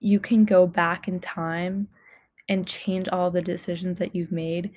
you 0.00 0.20
can 0.20 0.44
go 0.44 0.66
back 0.66 1.08
in 1.08 1.20
time 1.20 1.88
and 2.48 2.66
change 2.66 3.08
all 3.08 3.30
the 3.30 3.42
decisions 3.42 3.98
that 3.98 4.14
you've 4.14 4.32
made 4.32 4.72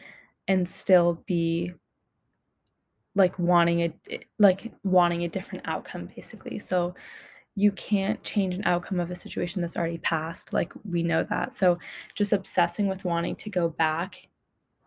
and 0.48 0.70
still 0.70 1.24
be 1.26 1.74
like 3.16 3.38
wanting 3.40 3.82
it 3.82 3.94
eh, 4.10 4.18
like 4.40 4.72
wanting 4.84 5.24
a 5.24 5.30
different 5.30 5.68
outcome 5.68 6.10
basically. 6.16 6.60
So 6.60 6.94
you 7.56 7.72
can't 7.72 8.22
change 8.24 8.56
an 8.56 8.66
outcome 8.66 9.00
of 9.00 9.12
a 9.12 9.16
situation 9.16 9.62
that's 9.62 9.78
already 9.78 9.98
passed 10.00 10.54
like 10.54 10.74
we 10.90 11.04
know 11.04 11.24
that. 11.24 11.54
So 11.54 11.80
just 12.14 12.34
obsessing 12.34 12.88
with 12.88 13.06
wanting 13.06 13.36
to 13.38 13.50
go 13.50 13.70
back 13.70 14.28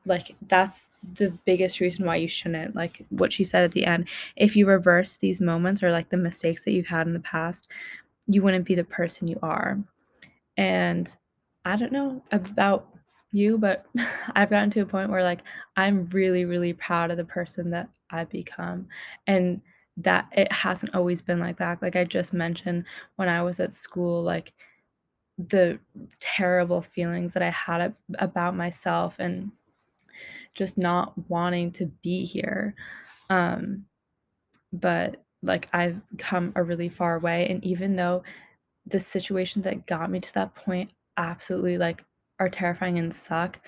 like 0.07 0.35
that's 0.47 0.91
the 1.15 1.31
biggest 1.45 1.81
reason 1.81 2.07
why 2.07 2.17
you 2.17 2.29
shouldn't 2.29 2.75
like 2.75 3.05
what 3.11 3.33
she 3.33 3.45
said 3.45 3.65
at 3.65 3.73
the 3.73 3.85
end 3.85 4.09
if 4.37 4.57
you 4.57 4.67
reverse 4.67 5.17
these 5.17 5.41
moments 5.41 5.83
or 5.83 5.91
like 5.91 6.09
the 6.09 6.17
mistakes 6.17 6.65
that 6.65 6.71
you've 6.71 6.87
had 6.87 7.07
in 7.07 7.13
the 7.13 7.21
past 7.21 7.69
you 8.29 8.43
wouldn't 8.43 8.67
be 8.67 8.75
the 8.75 8.85
person 8.85 9.27
you 9.27 9.39
are. 9.43 9.79
And 10.57 11.15
I 11.65 11.77
don't 11.77 11.93
know 11.93 12.23
about 12.31 12.89
you, 13.33 13.59
but 13.59 13.87
I've 14.35 14.51
gotten 14.51 14.71
to 14.71 14.81
a 14.81 14.87
point 14.87 15.11
where 15.11 15.23
like 15.25 15.43
I'm 15.77 16.05
really, 16.07 16.45
really 16.45 16.73
proud 16.73 17.11
of 17.11 17.17
the 17.17 17.25
person 17.25 17.71
that 17.71 17.89
I've 18.11 18.31
become. 18.31 18.89
And 19.27 19.61
that 20.01 20.29
it 20.33 20.53
hasn't 20.53 20.95
always 20.95 21.21
been 21.21 21.41
like 21.41 21.59
that. 21.59 21.83
Like 21.83 21.97
I 21.97 22.05
just 22.05 22.33
mentioned 22.33 22.85
when 23.17 23.29
I 23.29 23.43
was 23.43 23.59
at 23.61 23.73
school, 23.73 24.23
like 24.23 24.53
the 25.39 25.79
terrible 26.21 26.83
feelings 26.83 27.33
that 27.35 27.43
I 27.43 27.51
had 27.51 27.95
about 28.19 28.57
myself 28.57 29.19
and 29.19 29.53
just 30.55 30.79
not 30.79 31.13
wanting 31.29 31.71
to 31.73 31.87
be 32.03 32.25
here. 32.25 32.75
Um, 33.31 33.85
but, 34.73 35.25
like, 35.43 35.69
I've 35.75 36.01
come 36.19 36.53
a 36.57 36.63
really 36.65 36.89
far 36.89 37.19
way, 37.21 37.49
and 37.49 37.65
even 37.65 37.97
though 37.97 38.23
the 38.87 39.01
situation 39.01 39.63
that 39.63 39.87
got 39.87 40.11
me 40.11 40.21
to 40.21 40.35
that 40.35 40.55
point 40.55 40.91
absolutely, 41.19 41.79
like, 41.79 42.05
are 42.39 42.49
terrifying 42.49 42.99
and 42.99 43.15
suck 43.15 43.61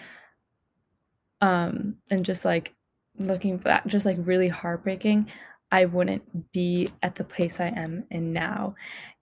um, 1.41 1.97
and 2.11 2.25
just, 2.25 2.45
like, 2.45 2.75
looking 3.19 3.57
back 3.57 3.87
just, 3.87 4.07
like, 4.07 4.19
really 4.21 4.49
heartbreaking, 4.49 5.27
I 5.73 5.85
wouldn't 5.85 6.53
be 6.53 6.91
at 7.03 7.15
the 7.15 7.25
place 7.25 7.61
I 7.61 7.69
am 7.69 8.05
in 8.11 8.33
now. 8.33 8.75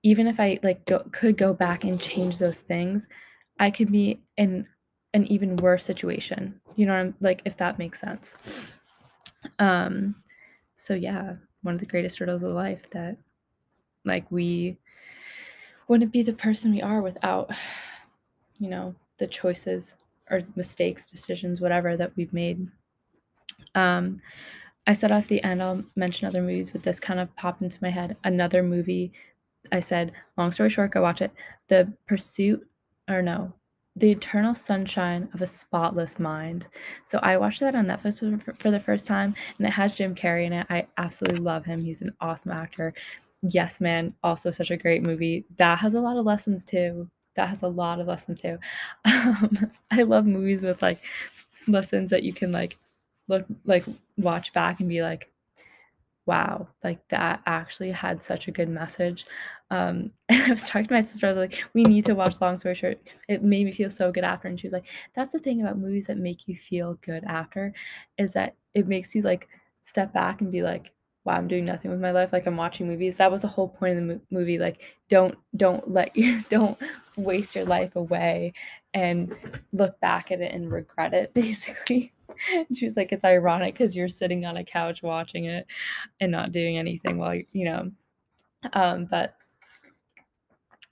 Even 0.03 0.27
if 0.27 0.41
I, 0.41 0.59
like, 0.63 0.85
go 0.87 1.01
could 1.13 1.37
go 1.37 1.53
back 1.53 1.85
and 1.85 2.01
change 2.01 2.39
those 2.39 2.61
things, 2.61 3.09
I 3.59 3.71
could 3.71 3.93
be 3.93 4.21
in 4.37 4.67
an 5.15 5.27
even 5.27 5.57
worse 5.57 5.85
situation, 5.85 6.61
you 6.77 6.87
know 6.87 6.93
I'm 6.95 7.15
like, 7.21 7.43
if 7.45 7.57
that 7.57 7.79
makes 7.79 7.99
sense. 8.01 8.37
Um, 9.59 10.15
so 10.77 10.95
yeah, 10.95 11.35
one 11.63 11.75
of 11.75 11.81
the 11.81 11.87
greatest 11.87 12.21
riddles 12.21 12.43
of 12.43 12.53
life 12.53 12.89
that, 12.91 13.17
like, 14.05 14.31
we 14.31 14.77
wouldn't 15.89 16.13
be 16.13 16.23
the 16.23 16.33
person 16.35 16.73
we 16.73 16.83
are 16.83 17.01
without, 17.01 17.51
you 18.59 18.69
know, 18.69 18.95
the 19.19 19.27
choices 19.27 19.97
or 20.31 20.43
mistakes, 20.57 21.07
decisions, 21.07 21.61
whatever 21.61 21.97
that 21.97 22.13
we've 22.17 22.33
made. 22.33 22.67
Um, 23.75 24.21
I 24.87 24.95
said 24.95 25.13
at 25.13 25.29
the 25.29 25.43
end 25.45 25.63
I'll 25.63 25.85
mention 25.97 26.29
other 26.29 26.43
movies, 26.43 26.71
but 26.71 26.83
this 26.83 27.01
kind 27.01 27.21
of 27.21 27.35
popped 27.37 27.63
into 27.63 27.79
my 27.83 27.91
head. 27.91 28.17
Another 28.25 28.63
movie 28.63 29.13
I 29.73 29.81
said, 29.81 30.13
long 30.37 30.53
story 30.53 30.71
short, 30.71 30.93
go 30.93 31.03
watch 31.03 31.21
it. 31.21 31.33
The 31.69 31.93
Pursuit 32.07 32.67
or 33.09 33.23
no, 33.23 33.53
The 33.97 34.13
Eternal 34.13 34.55
Sunshine 34.55 35.29
of 35.35 35.43
a 35.43 35.47
Spotless 35.47 36.19
Mind. 36.19 36.69
So 37.05 37.19
I 37.23 37.37
watched 37.37 37.61
that 37.61 37.75
on 37.75 37.87
Netflix 37.87 38.43
for, 38.43 38.55
for 38.55 38.71
the 38.71 38.81
first 38.81 39.07
time, 39.07 39.35
and 39.59 39.67
it 39.67 39.73
has 39.73 39.95
Jim 39.95 40.15
Carrey 40.15 40.47
in 40.47 40.53
it. 40.53 40.67
I 40.71 40.87
absolutely 40.97 41.41
love 41.41 41.65
him. 41.65 41.83
He's 41.83 42.03
an 42.03 42.15
awesome 42.21 42.53
actor. 42.53 42.95
Yes 43.43 43.81
Man, 43.81 44.15
also 44.23 44.51
such 44.51 44.71
a 44.71 44.77
great 44.77 45.03
movie. 45.03 45.45
That 45.57 45.79
has 45.79 45.95
a 45.95 46.01
lot 46.01 46.17
of 46.17 46.27
lessons 46.27 46.65
too. 46.65 47.09
That 47.39 47.49
has 47.49 47.63
a 47.63 47.69
lot 47.69 48.01
of 48.01 48.09
lessons 48.09 48.41
too. 48.41 48.59
Um, 49.05 49.71
I 49.93 50.03
love 50.03 50.27
movies 50.27 50.63
with 50.63 50.83
like 50.83 51.01
lessons 51.69 52.11
that 52.11 52.25
you 52.25 52.33
can 52.33 52.51
like 52.51 52.77
look 53.29 53.47
like 53.65 53.85
watch 54.17 54.53
back 54.53 54.81
and 54.81 54.89
be 54.89 55.03
like, 55.03 55.31
wow, 56.27 56.67
like 56.83 57.07
that 57.11 57.41
actually 57.47 57.93
had 57.93 58.23
such 58.23 58.49
a 58.49 58.51
good 58.51 58.69
message. 58.69 59.25
Um, 59.71 60.11
and 60.29 60.43
I 60.43 60.51
was 60.51 60.69
talking 60.69 60.89
to 60.89 60.95
my 60.95 61.01
sister, 61.01 61.29
I 61.29 61.33
was 61.33 61.39
like, 61.39 61.63
we 61.75 61.85
need 61.85 62.05
to 62.07 62.15
watch 62.15 62.41
Long 62.41 62.57
Story 62.57 62.75
Short. 62.75 63.01
It 63.29 63.45
made 63.45 63.65
me 63.65 63.73
feel 63.73 63.89
so 63.89 64.11
good 64.11 64.25
after. 64.25 64.49
And 64.49 64.59
she 64.59 64.67
was 64.67 64.73
like, 64.73 64.87
that's 65.15 65.33
the 65.33 65.39
thing 65.39 65.63
about 65.63 65.79
movies 65.79 66.09
that 66.09 66.19
make 66.19 66.49
you 66.49 66.57
feel 66.57 66.99
good 67.03 67.23
after 67.25 67.73
is 68.19 68.33
that 68.33 68.57
it 68.75 68.89
makes 68.89 69.15
you 69.15 69.23
like 69.23 69.49
step 69.79 70.13
back 70.13 70.41
and 70.41 70.51
be 70.51 70.63
like, 70.63 70.93
wow, 71.25 71.35
I'm 71.35 71.49
doing 71.49 71.65
nothing 71.65 71.91
with 71.91 72.01
my 72.01 72.11
life. 72.11 72.33
Like 72.33 72.47
I'm 72.47 72.57
watching 72.57 72.89
movies. 72.89 73.17
That 73.17 73.31
was 73.31 73.43
the 73.43 73.49
whole 73.49 73.69
point 73.69 73.99
of 73.99 74.07
the 74.07 74.15
mo- 74.15 74.21
movie. 74.31 74.59
Like, 74.59 74.81
don't, 75.09 75.37
don't 75.57 75.91
let 75.91 76.17
you, 76.17 76.43
don't 76.49 76.79
waste 77.19 77.55
your 77.55 77.65
life 77.65 77.97
away 77.97 78.53
and 78.95 79.35
look 79.73 79.99
back 80.01 80.31
at 80.31 80.41
it 80.41 80.53
and 80.53 80.71
regret 80.71 81.15
it 81.15 81.35
basically. 81.35 82.13
She 82.73 82.85
was 82.85 82.97
like, 82.97 83.11
it's 83.13 83.25
ironic 83.25 83.75
because 83.75 83.97
you're 83.97 84.09
sitting 84.09 84.47
on 84.47 84.59
a 84.59 84.65
couch 84.65 85.03
watching 85.03 85.47
it 85.47 85.67
and 86.21 86.31
not 86.31 86.53
doing 86.53 86.79
anything 86.79 87.19
while 87.19 87.35
you, 87.35 87.45
you 87.53 87.65
know. 87.65 87.91
Um, 88.75 89.07
but 89.07 89.35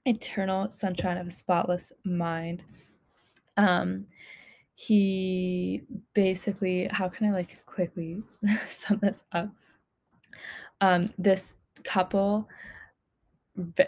Eternal 0.07 0.71
Sunshine 0.71 1.19
of 1.19 1.27
a 1.27 1.31
Spotless 1.31 1.93
Mind. 2.05 2.65
Um, 3.57 4.07
he 4.75 5.83
basically, 6.15 6.89
how 6.91 7.09
can 7.09 7.29
I 7.29 7.33
like 7.33 7.65
quickly 7.67 8.23
sum 8.69 8.99
this 9.01 9.25
up? 9.33 9.49
Um, 10.81 11.13
this 11.19 11.55
couple, 11.85 12.49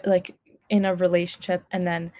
like 0.05 0.35
in 0.69 0.85
a 0.85 0.95
relationship, 0.95 1.63
and 1.71 1.87
then 1.87 2.11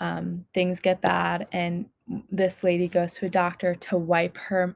um, 0.00 0.44
things 0.54 0.80
get 0.80 1.00
bad, 1.00 1.46
and 1.52 1.86
this 2.30 2.64
lady 2.64 2.88
goes 2.88 3.14
to 3.14 3.26
a 3.26 3.30
doctor 3.30 3.74
to 3.74 3.96
wipe 3.96 4.36
her 4.38 4.74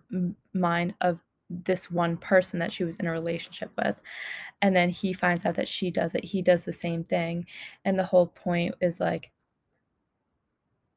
mind 0.52 0.94
of 1.00 1.18
this 1.48 1.90
one 1.90 2.16
person 2.16 2.58
that 2.58 2.72
she 2.72 2.84
was 2.84 2.96
in 2.96 3.06
a 3.06 3.12
relationship 3.12 3.70
with. 3.76 3.96
And 4.62 4.74
then 4.74 4.90
he 4.90 5.12
finds 5.12 5.44
out 5.44 5.56
that 5.56 5.68
she 5.68 5.90
does 5.90 6.14
it 6.14 6.24
he 6.24 6.42
does 6.42 6.64
the 6.64 6.72
same 6.72 7.04
thing. 7.04 7.46
And 7.84 7.98
the 7.98 8.04
whole 8.04 8.26
point 8.26 8.74
is 8.80 9.00
like 9.00 9.30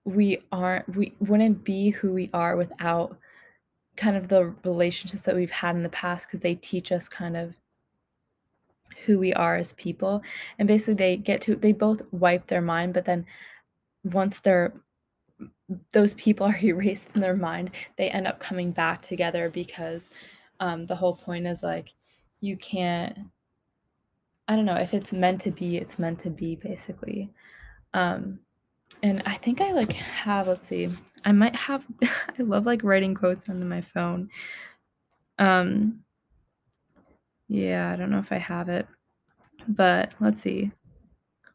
we 0.06 0.39
aren't 0.52 0.88
we 0.95 1.13
wouldn't 1.19 1.63
be 1.63 1.89
who 1.89 2.13
we 2.13 2.30
are 2.34 2.56
without 2.56 3.17
kind 3.98 4.15
of 4.17 4.28
the 4.28 4.54
relationships 4.63 5.24
that 5.24 5.36
we've 5.36 5.52
had 5.52 5.76
in 5.76 5.84
the 5.84 5.89
past 5.89 6.28
because 6.28 6.41
they 6.41 6.56
teach 6.56 6.91
us 6.91 7.10
kind 7.10 7.36
of 7.38 7.58
who 9.06 9.19
we 9.19 9.34
are 9.34 9.56
as 9.56 9.74
people 9.74 10.21
and 10.58 10.67
basically 10.67 10.93
they 10.93 11.17
get 11.17 11.41
to 11.41 11.56
they 11.56 11.71
both 11.71 12.02
wipe 12.12 12.48
their 12.48 12.62
mind 12.62 12.93
but 12.93 13.06
then 13.06 13.26
once 14.04 14.39
they're 14.39 14.74
those 15.91 16.13
people 16.15 16.45
are 16.45 16.60
erased 16.63 17.10
from 17.10 17.21
their 17.21 17.36
mind 17.36 17.71
they 17.98 18.10
end 18.10 18.28
up 18.28 18.39
coming 18.39 18.71
back 18.71 19.02
together 19.02 19.50
because 19.50 20.10
um, 20.60 20.86
the 20.86 20.95
whole 20.95 21.15
point 21.15 21.45
is 21.45 21.63
like 21.63 21.93
you 22.39 22.56
can't 22.58 23.17
i 24.48 24.56
don't 24.56 24.65
know 24.65 24.76
if 24.76 24.93
it's 24.93 25.12
meant 25.12 25.41
to 25.41 25.52
be 25.52 25.78
it's 25.78 26.00
meant 26.00 26.19
to 26.19 26.30
be 26.30 26.56
basically. 26.56 27.30
Um, 27.93 28.39
and 29.04 29.24
i 29.26 29.36
think 29.36 29.62
i 29.62 29.71
like 29.71 29.93
have 29.93 30.48
let's 30.48 30.67
see 30.67 30.89
i 31.26 31.32
might 31.32 31.56
have 31.56 31.84
i 32.04 32.41
love 32.41 32.65
like 32.65 32.84
writing 32.84 33.13
quotes 33.15 33.50
onto 33.50 33.65
my 33.65 33.82
phone. 33.82 34.30
Um 35.38 36.05
yeah 37.48 37.92
i 37.92 37.96
don't 37.96 38.10
know 38.10 38.20
if 38.20 38.32
i 38.32 38.38
have 38.38 38.70
it 38.70 38.88
but 39.68 40.14
let's 40.20 40.42
see 40.42 40.72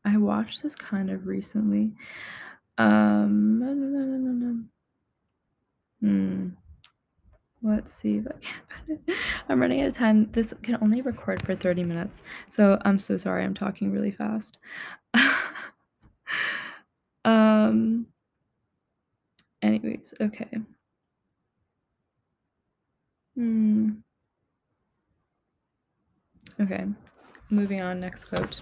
i 0.05 0.17
watched 0.17 0.63
this 0.63 0.75
kind 0.75 1.11
of 1.11 1.27
recently 1.27 1.93
um 2.79 3.59
no, 3.61 3.75
no, 3.75 3.85
no. 4.33 4.65
Hmm. 6.01 6.49
Let's 7.63 7.93
see 7.93 8.17
if 8.17 8.27
I 8.27 8.33
can 8.41 8.55
find 8.87 8.99
it. 9.07 9.17
I'm 9.49 9.61
running 9.61 9.83
out 9.83 9.89
of 9.89 9.93
time. 9.93 10.31
This 10.33 10.55
can 10.63 10.79
only 10.81 11.03
record 11.03 11.45
for 11.45 11.55
30 11.55 11.85
minutes. 11.85 12.23
So 12.49 12.79
I'm 12.85 12.99
so 12.99 13.19
sorry 13.19 13.45
I'm 13.45 13.55
talking 13.55 13.93
really 13.93 14.11
fast. 14.11 14.57
um 17.25 18.07
anyways, 19.63 20.15
okay. 20.21 20.49
Hmm. 23.35 23.91
Okay. 26.61 26.85
Moving 27.49 27.81
on, 27.81 28.01
next 28.01 28.27
quote. 28.27 28.61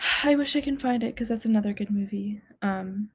I 0.24 0.36
wish 0.36 0.54
I 0.54 0.60
can 0.60 0.76
find 0.76 1.02
it 1.02 1.14
because 1.14 1.28
that's 1.28 1.46
another 1.46 1.72
good 1.72 1.90
movie. 1.90 2.42
Um, 2.62 3.10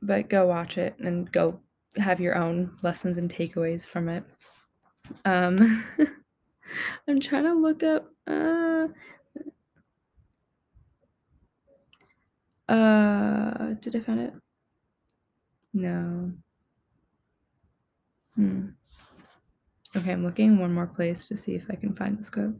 but 0.00 0.28
go 0.28 0.46
watch 0.46 0.78
it 0.78 0.94
and 0.98 1.30
go 1.30 1.60
have 1.96 2.20
your 2.20 2.36
own 2.36 2.76
lessons 2.82 3.18
and 3.18 3.32
takeaways 3.32 3.86
from 3.86 4.08
it. 4.08 4.24
Um, 5.24 5.84
I'm 7.08 7.20
trying 7.20 7.44
to 7.44 7.54
look 7.54 7.82
up. 7.82 8.10
Uh, 8.26 8.88
uh, 12.68 13.74
did 13.80 13.96
I 13.96 14.00
find 14.00 14.20
it? 14.20 14.34
No. 15.74 16.32
Hmm. 18.36 18.68
Okay, 19.96 20.12
I'm 20.12 20.24
looking 20.24 20.58
one 20.58 20.72
more 20.74 20.86
place 20.86 21.26
to 21.26 21.36
see 21.36 21.54
if 21.54 21.64
I 21.70 21.74
can 21.74 21.94
find 21.94 22.18
this 22.18 22.30
quote. 22.30 22.54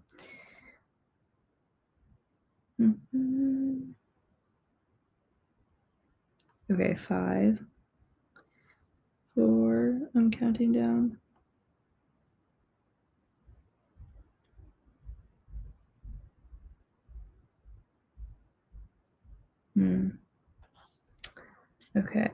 Mm-hmm. 2.80 3.78
Okay, 6.70 6.94
five, 6.94 7.62
four, 9.34 10.00
I'm 10.14 10.30
counting 10.30 10.72
down. 10.72 11.18
Hmm. 19.74 20.08
Okay. 21.96 22.30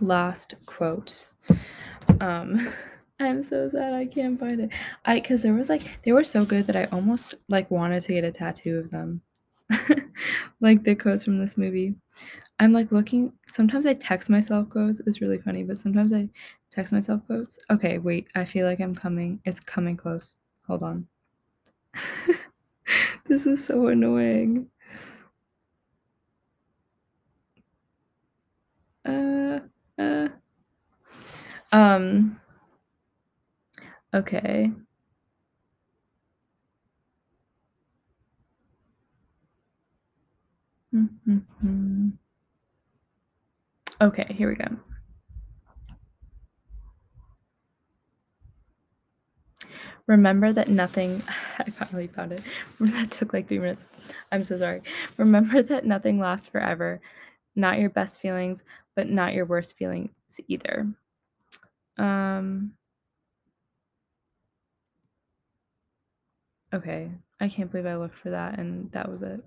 Last 0.00 0.54
quote. 0.66 1.26
Um, 2.20 2.68
I'm 3.20 3.42
so 3.42 3.68
sad 3.68 3.94
I 3.94 4.06
can't 4.06 4.38
find 4.38 4.60
it. 4.60 4.70
I 5.04 5.16
because 5.20 5.42
there 5.42 5.54
was 5.54 5.68
like 5.68 6.02
they 6.04 6.12
were 6.12 6.24
so 6.24 6.44
good 6.44 6.66
that 6.66 6.76
I 6.76 6.84
almost 6.86 7.34
like 7.48 7.70
wanted 7.70 8.02
to 8.02 8.12
get 8.14 8.24
a 8.24 8.32
tattoo 8.32 8.78
of 8.78 8.90
them. 8.90 9.22
like 10.60 10.82
the 10.84 10.94
quotes 10.94 11.24
from 11.24 11.38
this 11.38 11.56
movie. 11.56 11.94
I'm 12.60 12.72
like 12.72 12.92
looking 12.92 13.32
sometimes 13.48 13.86
I 13.86 13.94
text 13.94 14.30
myself 14.30 14.68
quotes. 14.70 15.00
It's 15.06 15.20
really 15.20 15.38
funny, 15.38 15.62
but 15.64 15.78
sometimes 15.78 16.12
I 16.12 16.28
text 16.70 16.92
myself 16.92 17.22
quotes. 17.26 17.58
Okay, 17.70 17.98
wait. 17.98 18.28
I 18.34 18.44
feel 18.44 18.66
like 18.66 18.80
I'm 18.80 18.94
coming. 18.94 19.40
It's 19.44 19.60
coming 19.60 19.96
close. 19.96 20.36
Hold 20.66 20.82
on. 20.82 21.06
this 23.26 23.46
is 23.46 23.64
so 23.64 23.88
annoying. 23.88 24.68
Uh, 29.04 29.60
uh. 29.98 30.28
Um. 31.72 32.40
Okay. 34.14 34.70
Mm-hmm. 40.94 42.08
Okay, 44.00 44.26
here 44.36 44.48
we 44.48 44.56
go. 44.56 44.66
Remember 50.06 50.52
that 50.52 50.68
nothing, 50.68 51.22
I 51.58 51.70
finally 51.70 52.08
found 52.08 52.32
it. 52.32 52.42
that 52.80 53.10
took 53.10 53.32
like 53.32 53.48
three 53.48 53.58
minutes. 53.58 53.86
I'm 54.30 54.44
so 54.44 54.56
sorry. 54.56 54.82
Remember 55.16 55.62
that 55.62 55.84
nothing 55.86 56.18
lasts 56.18 56.46
forever. 56.46 57.00
Not 57.56 57.78
your 57.78 57.90
best 57.90 58.20
feelings, 58.20 58.64
but 58.96 59.08
not 59.08 59.34
your 59.34 59.46
worst 59.46 59.76
feelings 59.76 60.10
either. 60.48 60.88
Um, 61.96 62.72
Okay, 66.74 67.08
I 67.40 67.48
can't 67.48 67.70
believe 67.70 67.86
I 67.86 67.94
looked 67.94 68.16
for 68.16 68.30
that 68.30 68.58
and 68.58 68.90
that 68.92 69.08
was 69.08 69.22
it. 69.22 69.44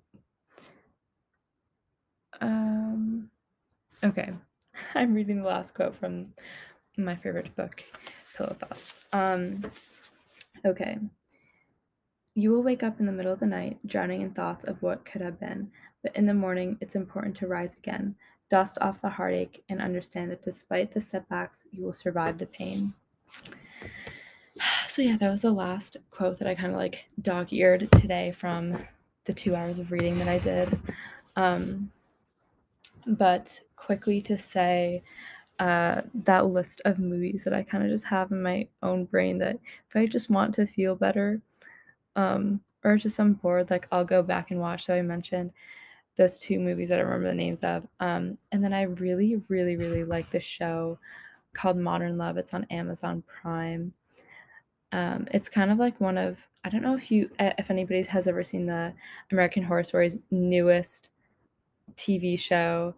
Um. 2.39 3.29
Okay, 4.03 4.31
I'm 4.95 5.13
reading 5.13 5.41
the 5.41 5.47
last 5.47 5.73
quote 5.73 5.95
from 5.95 6.33
my 6.97 7.15
favorite 7.15 7.53
book, 7.55 7.83
Pillow 8.35 8.55
Thoughts. 8.57 8.99
Um. 9.11 9.65
Okay. 10.65 10.97
You 12.33 12.51
will 12.51 12.63
wake 12.63 12.83
up 12.83 12.99
in 12.99 13.07
the 13.07 13.11
middle 13.11 13.33
of 13.33 13.39
the 13.39 13.47
night, 13.47 13.79
drowning 13.85 14.21
in 14.21 14.31
thoughts 14.31 14.63
of 14.63 14.81
what 14.83 15.03
could 15.03 15.21
have 15.21 15.39
been, 15.39 15.71
but 16.03 16.15
in 16.15 16.27
the 16.27 16.33
morning 16.33 16.77
it's 16.79 16.95
important 16.95 17.35
to 17.37 17.47
rise 17.47 17.73
again, 17.73 18.15
dust 18.49 18.77
off 18.79 19.01
the 19.01 19.09
heartache, 19.09 19.63
and 19.69 19.81
understand 19.81 20.31
that 20.31 20.43
despite 20.43 20.91
the 20.91 21.01
setbacks, 21.01 21.65
you 21.71 21.83
will 21.83 21.93
survive 21.93 22.37
the 22.37 22.45
pain. 22.45 22.93
So, 24.87 25.01
yeah, 25.01 25.17
that 25.17 25.29
was 25.29 25.41
the 25.41 25.51
last 25.51 25.97
quote 26.11 26.39
that 26.39 26.47
I 26.47 26.55
kind 26.55 26.71
of 26.71 26.77
like 26.77 27.05
dog 27.21 27.51
eared 27.51 27.91
today 27.91 28.31
from 28.31 28.77
the 29.25 29.33
two 29.33 29.53
hours 29.55 29.79
of 29.79 29.91
reading 29.91 30.17
that 30.19 30.27
I 30.27 30.39
did. 30.39 30.79
Um, 31.35 31.91
but 33.05 33.61
quickly 33.75 34.21
to 34.21 34.37
say, 34.37 35.03
uh, 35.59 36.01
that 36.13 36.47
list 36.47 36.81
of 36.85 36.99
movies 36.99 37.43
that 37.43 37.53
I 37.53 37.63
kind 37.63 37.83
of 37.83 37.89
just 37.89 38.05
have 38.05 38.31
in 38.31 38.41
my 38.41 38.67
own 38.83 39.05
brain 39.05 39.39
that 39.39 39.57
if 39.89 39.95
I 39.95 40.05
just 40.05 40.29
want 40.29 40.53
to 40.55 40.65
feel 40.65 40.95
better, 40.95 41.41
um, 42.15 42.61
or 42.83 42.95
just 42.97 43.19
I'm 43.19 43.33
bored, 43.33 43.69
like 43.69 43.87
I'll 43.91 44.05
go 44.05 44.21
back 44.21 44.51
and 44.51 44.59
watch. 44.59 44.85
So 44.85 44.95
I 44.95 45.01
mentioned 45.01 45.51
those 46.15 46.37
two 46.39 46.59
movies 46.59 46.89
that 46.89 46.99
I 46.99 47.03
remember 47.03 47.29
the 47.29 47.35
names 47.35 47.61
of. 47.61 47.87
Um, 47.99 48.37
and 48.51 48.63
then 48.63 48.73
I 48.73 48.83
really, 48.83 49.41
really, 49.49 49.77
really 49.77 50.03
like 50.03 50.29
the 50.31 50.39
show 50.39 50.99
called 51.53 51.77
Modern 51.77 52.17
Love. 52.17 52.37
It's 52.37 52.53
on 52.53 52.65
Amazon 52.65 53.23
Prime. 53.27 53.93
Um, 54.91 55.27
it's 55.31 55.49
kind 55.49 55.71
of 55.71 55.77
like 55.77 55.99
one 55.99 56.17
of 56.17 56.47
I 56.63 56.69
don't 56.69 56.81
know 56.81 56.95
if 56.95 57.11
you 57.11 57.29
if 57.39 57.69
anybody 57.69 58.03
has 58.03 58.27
ever 58.27 58.43
seen 58.43 58.65
the 58.65 58.93
American 59.31 59.63
Horror 59.63 59.83
Stories 59.83 60.17
newest 60.31 61.09
TV 61.95 62.39
show. 62.39 62.95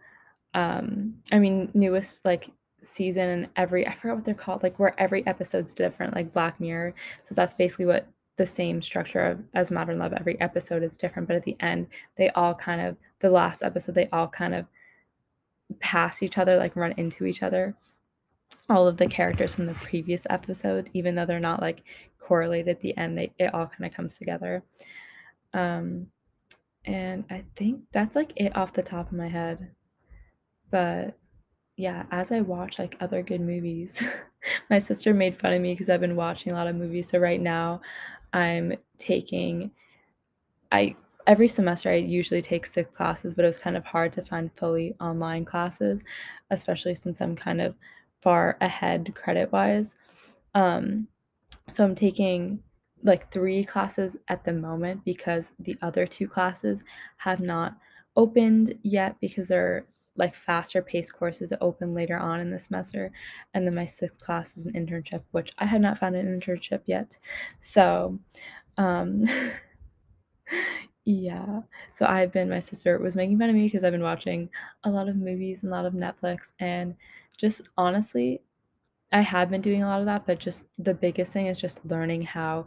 Um, 0.54 1.16
I 1.32 1.40
mean 1.40 1.70
newest 1.74 2.24
like 2.26 2.50
season 2.82 3.30
and 3.30 3.48
every 3.56 3.88
I 3.88 3.94
forgot 3.94 4.16
what 4.18 4.26
they're 4.26 4.34
called, 4.34 4.64
like 4.64 4.80
where 4.80 5.00
every 5.00 5.26
episode's 5.28 5.74
different, 5.74 6.16
like 6.16 6.34
Black 6.34 6.60
Mirror. 6.60 6.94
So 7.24 7.36
that's 7.36 7.54
basically 7.54 7.86
what 7.86 8.08
the 8.38 8.46
same 8.46 8.82
structure 8.82 9.26
of 9.26 9.44
as 9.54 9.70
Modern 9.70 10.00
Love. 10.00 10.14
Every 10.14 10.40
episode 10.42 10.84
is 10.84 10.98
different, 10.98 11.28
but 11.28 11.36
at 11.38 11.44
the 11.44 11.58
end, 11.60 11.88
they 12.16 12.30
all 12.32 12.56
kind 12.56 12.82
of 12.82 12.98
the 13.20 13.30
last 13.30 13.62
episode, 13.64 13.96
they 13.96 14.10
all 14.14 14.28
kind 14.28 14.56
of 14.56 14.66
pass 15.80 16.24
each 16.24 16.38
other, 16.38 16.58
like 16.58 16.76
run 16.76 16.94
into 16.98 17.26
each 17.26 17.44
other. 17.44 17.76
All 18.70 18.88
of 18.88 18.98
the 18.98 19.08
characters 19.08 19.56
from 19.56 19.66
the 19.66 19.74
previous 19.74 20.28
episode, 20.30 20.90
even 20.94 21.16
though 21.16 21.26
they're 21.26 21.40
not 21.40 21.62
like 21.62 21.84
correlated 22.20 22.70
at 22.70 22.82
the 22.82 22.96
end, 22.98 23.18
they 23.18 23.32
it 23.40 23.54
all 23.54 23.68
kind 23.68 23.86
of 23.86 23.94
comes 23.94 24.18
together. 24.18 24.64
Um, 25.54 26.08
and 26.86 27.26
I 27.30 27.44
think 27.56 27.82
that's 27.92 28.16
like 28.16 28.34
it 28.36 28.56
off 28.56 28.74
the 28.74 28.84
top 28.84 29.12
of 29.12 29.18
my 29.18 29.28
head. 29.28 29.72
But 30.72 31.18
yeah, 31.78 32.06
as 32.12 32.32
I 32.32 32.42
watch 32.42 32.78
like 32.80 32.98
other 33.00 33.24
good 33.24 33.42
movies, 33.42 34.04
my 34.70 34.80
sister 34.80 35.14
made 35.14 35.38
fun 35.38 35.54
of 35.54 35.62
me 35.62 35.74
because 35.74 35.90
I've 35.90 36.02
been 36.02 36.16
watching 36.16 36.52
a 36.52 36.56
lot 36.56 36.68
of 36.68 36.76
movies. 36.76 37.10
So 37.10 37.20
right 37.20 37.42
now, 37.42 37.82
I'm 38.34 38.74
taking 38.98 39.72
I 40.72 40.96
every 41.28 41.48
semester 41.48 41.90
I 41.90 41.96
usually 41.96 42.42
take 42.42 42.66
six 42.66 42.96
classes, 42.96 43.34
but 43.34 43.46
it 43.46 43.48
was 43.48 43.60
kind 43.60 43.78
of 43.78 43.86
hard 43.86 44.12
to 44.14 44.22
find 44.22 44.52
fully 44.52 44.96
online 45.00 45.46
classes, 45.46 46.04
especially 46.50 46.96
since 46.96 47.22
I'm 47.22 47.36
kind 47.36 47.62
of 47.62 47.76
far 48.22 48.58
ahead 48.62 49.14
credit 49.16 49.52
wise. 49.52 49.96
Um, 50.56 51.08
so 51.72 51.84
I'm 51.84 51.96
taking 51.96 52.60
like 53.04 53.32
three 53.32 53.64
classes 53.64 54.18
at 54.28 54.44
the 54.44 54.54
moment 54.54 55.04
because 55.06 55.52
the 55.60 55.78
other 55.82 56.06
two 56.06 56.28
classes 56.28 56.84
have 57.18 57.40
not 57.40 57.78
opened 58.16 58.76
yet 58.84 59.16
because 59.22 59.48
they're 59.48 59.86
like 60.20 60.36
faster 60.36 60.82
paced 60.82 61.14
courses 61.14 61.50
that 61.50 61.60
open 61.62 61.94
later 61.94 62.18
on 62.18 62.42
in 62.42 62.50
the 62.50 62.60
semester. 62.60 63.12
And 63.54 63.66
then 63.66 63.74
my 63.74 63.86
sixth 63.86 64.20
class 64.20 64.58
is 64.58 64.66
an 64.66 64.74
internship, 64.74 65.22
which 65.32 65.52
I 65.58 65.66
had 65.66 65.82
not 65.82 65.98
found 65.98 66.16
an 66.16 66.28
internship 66.28 66.82
yet. 66.86 67.18
So, 67.62 68.20
um, 68.78 69.24
yeah. 71.06 71.62
So 71.92 72.06
I've 72.06 72.34
been, 72.34 72.50
my 72.50 72.60
sister 72.60 73.00
was 73.00 73.16
making 73.16 73.40
fun 73.40 73.50
of 73.50 73.56
me 73.56 73.64
because 73.64 73.86
I've 73.86 73.94
been 73.94 74.04
watching 74.04 74.50
a 74.84 74.90
lot 74.90 75.08
of 75.08 75.16
movies 75.16 75.64
and 75.64 75.72
a 75.72 75.76
lot 75.76 75.86
of 75.86 75.94
Netflix. 75.94 76.52
And 76.60 76.96
just 77.40 77.62
honestly, 77.78 78.42
I 79.12 79.22
have 79.22 79.50
been 79.50 79.62
doing 79.62 79.82
a 79.82 79.88
lot 79.88 80.02
of 80.02 80.06
that, 80.06 80.26
but 80.28 80.40
just 80.40 80.66
the 80.78 80.94
biggest 80.94 81.34
thing 81.34 81.48
is 81.48 81.60
just 81.60 81.84
learning 81.86 82.24
how 82.24 82.66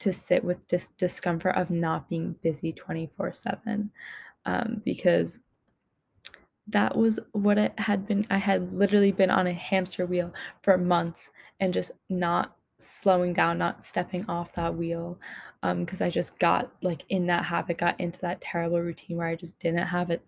to 0.00 0.12
sit 0.12 0.42
with 0.42 0.66
this 0.68 0.88
discomfort 0.88 1.54
of 1.56 1.70
not 1.70 2.08
being 2.08 2.34
busy 2.42 2.72
24 2.72 3.32
7. 3.32 3.90
Um, 4.46 4.82
because 4.84 5.40
that 6.68 6.96
was 6.96 7.20
what 7.32 7.58
it 7.58 7.78
had 7.78 8.06
been. 8.06 8.24
I 8.30 8.38
had 8.38 8.72
literally 8.72 9.12
been 9.12 9.30
on 9.30 9.46
a 9.46 9.52
hamster 9.52 10.06
wheel 10.06 10.32
for 10.62 10.78
months 10.78 11.30
and 11.60 11.72
just 11.72 11.92
not 12.08 12.56
slowing 12.78 13.32
down, 13.32 13.58
not 13.58 13.84
stepping 13.84 14.28
off 14.28 14.52
that 14.54 14.74
wheel. 14.74 15.18
Um, 15.62 15.84
because 15.84 16.02
I 16.02 16.10
just 16.10 16.38
got 16.38 16.72
like 16.82 17.04
in 17.08 17.26
that 17.26 17.44
habit, 17.44 17.78
got 17.78 18.00
into 18.00 18.20
that 18.20 18.40
terrible 18.40 18.80
routine 18.80 19.16
where 19.16 19.28
I 19.28 19.36
just 19.36 19.58
didn't 19.58 19.86
have 19.86 20.10
it 20.10 20.22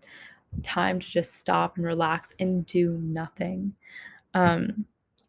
time 0.63 0.99
to 0.99 1.07
just 1.07 1.35
stop 1.35 1.77
and 1.77 1.85
relax 1.85 2.33
and 2.39 2.65
do 2.65 2.97
nothing. 3.01 3.73
Um, 4.33 4.85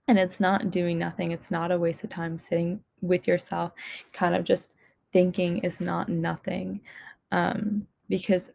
and 0.08 0.18
it's 0.18 0.40
not 0.40 0.70
doing 0.70 0.98
nothing, 0.98 1.30
it's 1.30 1.50
not 1.50 1.70
a 1.70 1.78
waste 1.78 2.02
of 2.04 2.10
time 2.10 2.36
sitting 2.36 2.80
with 3.00 3.28
yourself, 3.28 3.72
kind 4.12 4.34
of 4.34 4.44
just 4.44 4.70
thinking 5.12 5.58
is 5.58 5.80
not 5.80 6.08
nothing. 6.08 6.80
Um, 7.32 7.86
because 8.08 8.50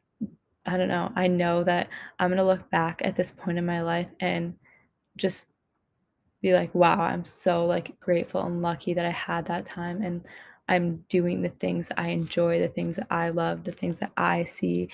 I 0.66 0.78
don't 0.78 0.88
know. 0.88 1.12
I 1.16 1.28
know 1.28 1.64
that 1.64 1.90
I'm 2.20 2.30
going 2.30 2.38
to 2.38 2.44
look 2.44 2.70
back 2.72 3.02
at 3.04 3.16
this 3.16 3.32
point 3.32 3.58
in 3.58 3.66
my 3.66 3.82
life 3.82 4.08
and 4.20 4.56
just 5.16 5.48
be 6.42 6.54
like, 6.54 6.74
wow, 6.76 7.00
I'm 7.00 7.24
so 7.24 7.66
like 7.66 8.00
grateful 8.00 8.44
and 8.44 8.62
lucky 8.62 8.94
that 8.94 9.06
I 9.06 9.12
had 9.12 9.46
that 9.46 9.66
time 9.66 10.02
and 10.02 10.24
I'm 10.68 11.04
doing 11.10 11.42
the 11.42 11.50
things 11.50 11.92
I 11.98 12.10
enjoy, 12.10 12.60
the 12.60 12.68
things 12.68 12.96
that 12.96 13.08
I 13.12 13.30
love, 13.30 13.64
the 13.64 13.72
things 13.72 14.00
that 14.00 14.12
I 14.18 14.44
see 14.44 14.90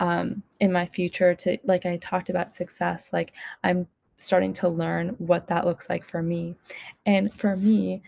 um, 0.00 0.42
in 0.60 0.72
my 0.72 0.86
future 0.86 1.34
to 1.34 1.58
like 1.64 1.86
I 1.86 1.96
talked 1.98 2.30
about 2.30 2.54
success, 2.54 3.12
like 3.12 3.34
I'm 3.64 3.86
starting 4.16 4.52
to 4.54 4.68
learn 4.68 5.10
what 5.18 5.46
that 5.48 5.64
looks 5.66 5.88
like 5.88 6.04
for 6.04 6.22
me. 6.22 6.54
And 7.06 7.32
for 7.34 7.56
me, 7.56 8.02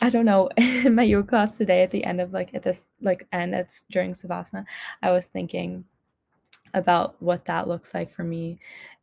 I 0.00 0.10
don't 0.10 0.24
know, 0.24 0.48
in 0.56 0.94
my 0.94 1.02
yoga 1.02 1.28
class 1.28 1.56
today 1.58 1.82
at 1.82 1.90
the 1.90 2.04
end 2.04 2.20
of 2.20 2.32
like 2.32 2.54
at 2.54 2.62
this 2.62 2.86
like 3.00 3.26
end 3.32 3.54
it's 3.54 3.84
during 3.90 4.12
Savasana, 4.12 4.64
I 5.02 5.10
was 5.10 5.26
thinking 5.26 5.84
about 6.74 7.20
what 7.22 7.44
that 7.46 7.68
looks 7.68 7.94
like 7.94 8.12
for 8.12 8.24
me. 8.24 8.58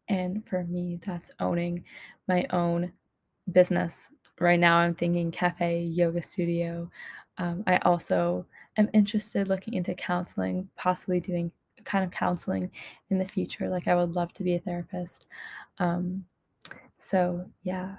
And 0.08 0.48
for 0.48 0.64
me, 0.64 1.00
that's 1.06 1.32
owning 1.40 1.84
my 2.28 2.46
own 2.52 2.92
business. 3.52 4.10
Right 4.40 4.60
now, 4.60 4.78
I'm 4.78 4.94
thinking 4.94 5.32
cafe, 5.32 5.82
yoga 5.82 6.22
studio. 6.22 6.90
Um, 7.38 7.64
I 7.66 7.78
also 7.78 8.46
am 8.78 8.90
interested 8.94 9.48
looking 9.48 9.74
into 9.74 9.96
counseling, 9.96 10.70
possibly 10.76 11.20
doing 11.20 11.52
kind 11.86 12.04
of 12.04 12.12
counseling 12.12 12.72
in 13.10 13.18
the 13.18 13.26
future. 13.26 13.70
Like, 13.70 13.88
I 13.88 13.96
would 13.96 14.16
love 14.16 14.34
to 14.34 14.44
be 14.44 14.56
a 14.56 14.60
therapist. 14.60 15.28
Um, 15.80 16.26
so, 16.98 17.46
yeah. 17.64 17.96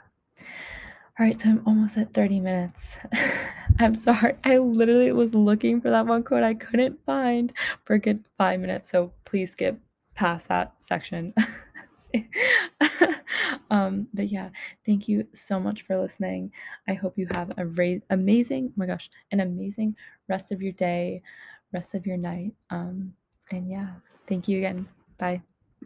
All 1.18 1.25
right, 1.25 1.40
so 1.40 1.49
I'm 1.49 1.62
almost 1.66 1.96
at 1.96 2.12
30 2.12 2.40
minutes. 2.40 2.99
I'm 3.79 3.94
sorry. 3.94 4.35
I 4.44 4.59
literally 4.59 5.12
was 5.12 5.35
looking 5.35 5.81
for 5.81 5.88
that 5.90 6.07
one 6.07 6.22
quote 6.22 6.42
I 6.42 6.53
couldn't 6.53 7.03
find 7.07 7.53
for 7.85 7.94
a 7.94 7.99
good 7.99 8.22
five 8.37 8.61
minutes. 8.61 8.90
So 8.90 9.12
please 9.25 9.53
skip 9.53 9.79
past 10.14 10.49
that 10.49 10.75
section. 10.77 11.33
um, 13.70 14.09
but 14.12 14.29
yeah, 14.29 14.51
thank 14.85 15.09
you 15.09 15.27
so 15.33 15.59
much 15.59 15.83
for 15.83 15.99
listening. 15.99 16.53
I 16.88 16.94
hope 16.94 17.16
you 17.16 17.29
have 17.33 17.53
a 17.57 17.66
ra- 17.66 18.01
amazing, 18.11 18.68
oh 18.70 18.75
my 18.77 18.87
gosh, 18.87 19.09
an 19.33 19.40
amazing 19.40 19.96
rest 20.29 20.53
of 20.53 20.61
your 20.62 20.72
day, 20.72 21.22
rest 21.72 21.94
of 21.94 22.07
your 22.07 22.16
night. 22.16 22.53
Um, 22.70 23.14
and 23.50 23.68
yeah, 23.68 23.88
thank 24.26 24.48
you 24.48 24.59
again. 24.59 24.88
Bye. 25.18 25.42